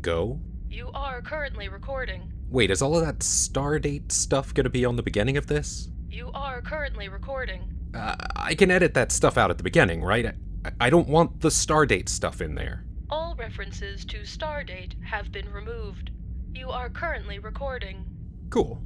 [0.00, 0.38] go?
[0.68, 2.30] You are currently recording.
[2.50, 5.88] Wait, is all of that star date stuff gonna be on the beginning of this?
[6.10, 7.62] You are currently recording.
[7.94, 10.34] Uh, I can edit that stuff out at the beginning, right?
[10.64, 12.84] I, I don't want the star date stuff in there.
[13.08, 16.10] All references to Stardate have been removed.
[16.52, 18.04] You are currently recording.
[18.50, 18.82] Cool.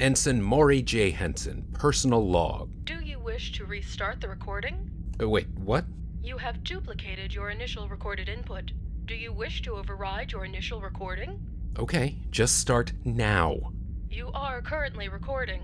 [0.00, 1.10] Ensign Maury J.
[1.10, 2.70] Henson, personal log.
[2.84, 4.90] Do you wish to restart the recording?
[5.22, 5.84] Uh, wait, what?
[6.22, 8.72] You have duplicated your initial recorded input.
[9.04, 11.40] Do you wish to override your initial recording?
[11.78, 13.72] Okay, just start now.
[14.10, 15.62] You are currently recording.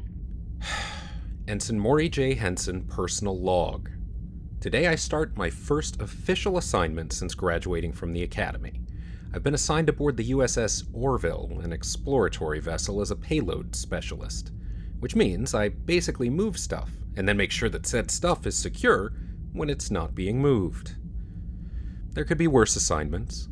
[1.49, 2.35] Ensign Maury J.
[2.35, 3.91] Henson, personal log.
[4.67, 8.81] Today I start my first official assignment since graduating from the Academy.
[9.33, 14.51] I've been assigned aboard the USS Orville, an exploratory vessel, as a payload specialist,
[14.99, 19.13] which means I basically move stuff and then make sure that said stuff is secure
[19.53, 20.97] when it's not being moved.
[22.15, 23.47] There could be worse assignments.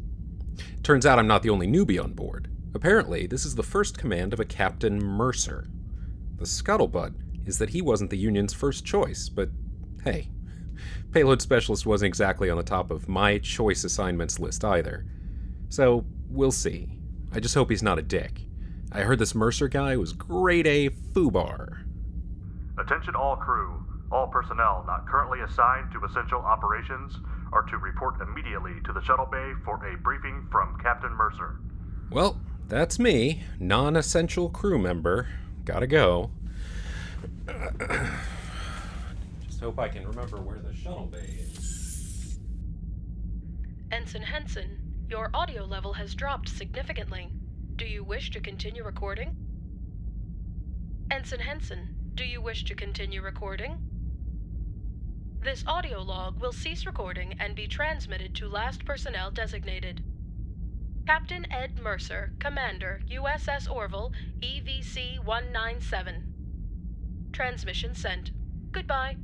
[0.82, 2.50] Turns out I'm not the only newbie on board.
[2.74, 5.68] Apparently, this is the first command of a Captain Mercer.
[6.38, 7.14] The scuttlebutt
[7.46, 9.50] is that he wasn't the Union's first choice, but
[10.02, 10.30] hey,
[11.14, 15.06] payload specialist wasn't exactly on the top of my choice assignments list either.
[15.68, 16.88] So, we'll see.
[17.32, 18.40] I just hope he's not a dick.
[18.90, 21.84] I heard this Mercer guy was grade A FUBAR.
[22.78, 23.86] Attention all crew.
[24.10, 27.14] All personnel not currently assigned to essential operations
[27.52, 31.60] are to report immediately to the shuttle bay for a briefing from Captain Mercer.
[32.10, 35.28] Well, that's me, non essential crew member.
[35.64, 36.32] Gotta go.
[39.64, 42.38] Hope I can remember where the shuttle bay is.
[43.90, 47.30] Ensign Henson, your audio level has dropped significantly.
[47.76, 49.34] Do you wish to continue recording?
[51.10, 53.78] Ensign Henson, do you wish to continue recording?
[55.40, 60.04] This audio log will cease recording and be transmitted to last personnel designated.
[61.06, 64.12] Captain Ed Mercer, Commander, USS Orville,
[64.42, 66.34] EVC 197.
[67.32, 68.30] Transmission sent.
[68.70, 69.16] Goodbye.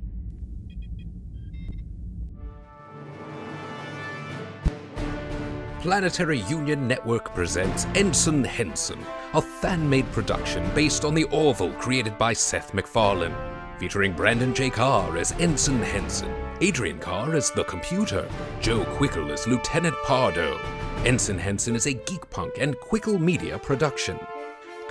[5.81, 8.99] Planetary Union Network presents Ensign Henson,
[9.33, 13.35] a fan made production based on the Orville created by Seth MacFarlane.
[13.79, 14.69] Featuring Brandon J.
[14.69, 18.29] Carr as Ensign Henson, Adrian Carr as the computer,
[18.61, 20.61] Joe Quickle as Lieutenant Pardo.
[21.07, 24.21] Ensign Henson is a geek punk and Quickle Media production.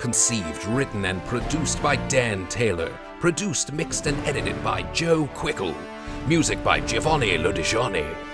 [0.00, 2.92] Conceived, written, and produced by Dan Taylor.
[3.20, 5.76] Produced, mixed, and edited by Joe Quickle.
[6.26, 8.29] Music by Giovanni Lodigiani.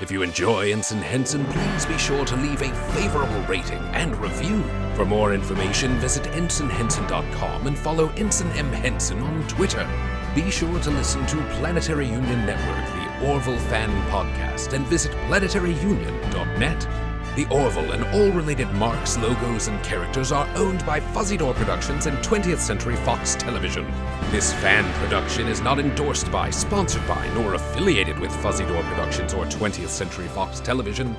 [0.00, 4.62] If you enjoy Ensign Henson, please be sure to leave a favorable rating and review.
[4.94, 8.72] For more information, visit ensignhenson.com and follow Ensign M.
[8.72, 9.88] Henson on Twitter.
[10.34, 17.11] Be sure to listen to Planetary Union Network, the Orville Fan Podcast, and visit planetaryunion.net.
[17.34, 22.04] The Orville and all related marks, logos, and characters are owned by Fuzzy Door Productions
[22.04, 23.90] and 20th Century Fox Television.
[24.30, 29.32] This fan production is not endorsed by, sponsored by, nor affiliated with Fuzzy Door Productions
[29.32, 31.16] or 20th Century Fox Television,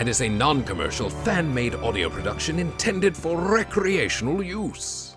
[0.00, 5.11] and is a non commercial, fan made audio production intended for recreational use.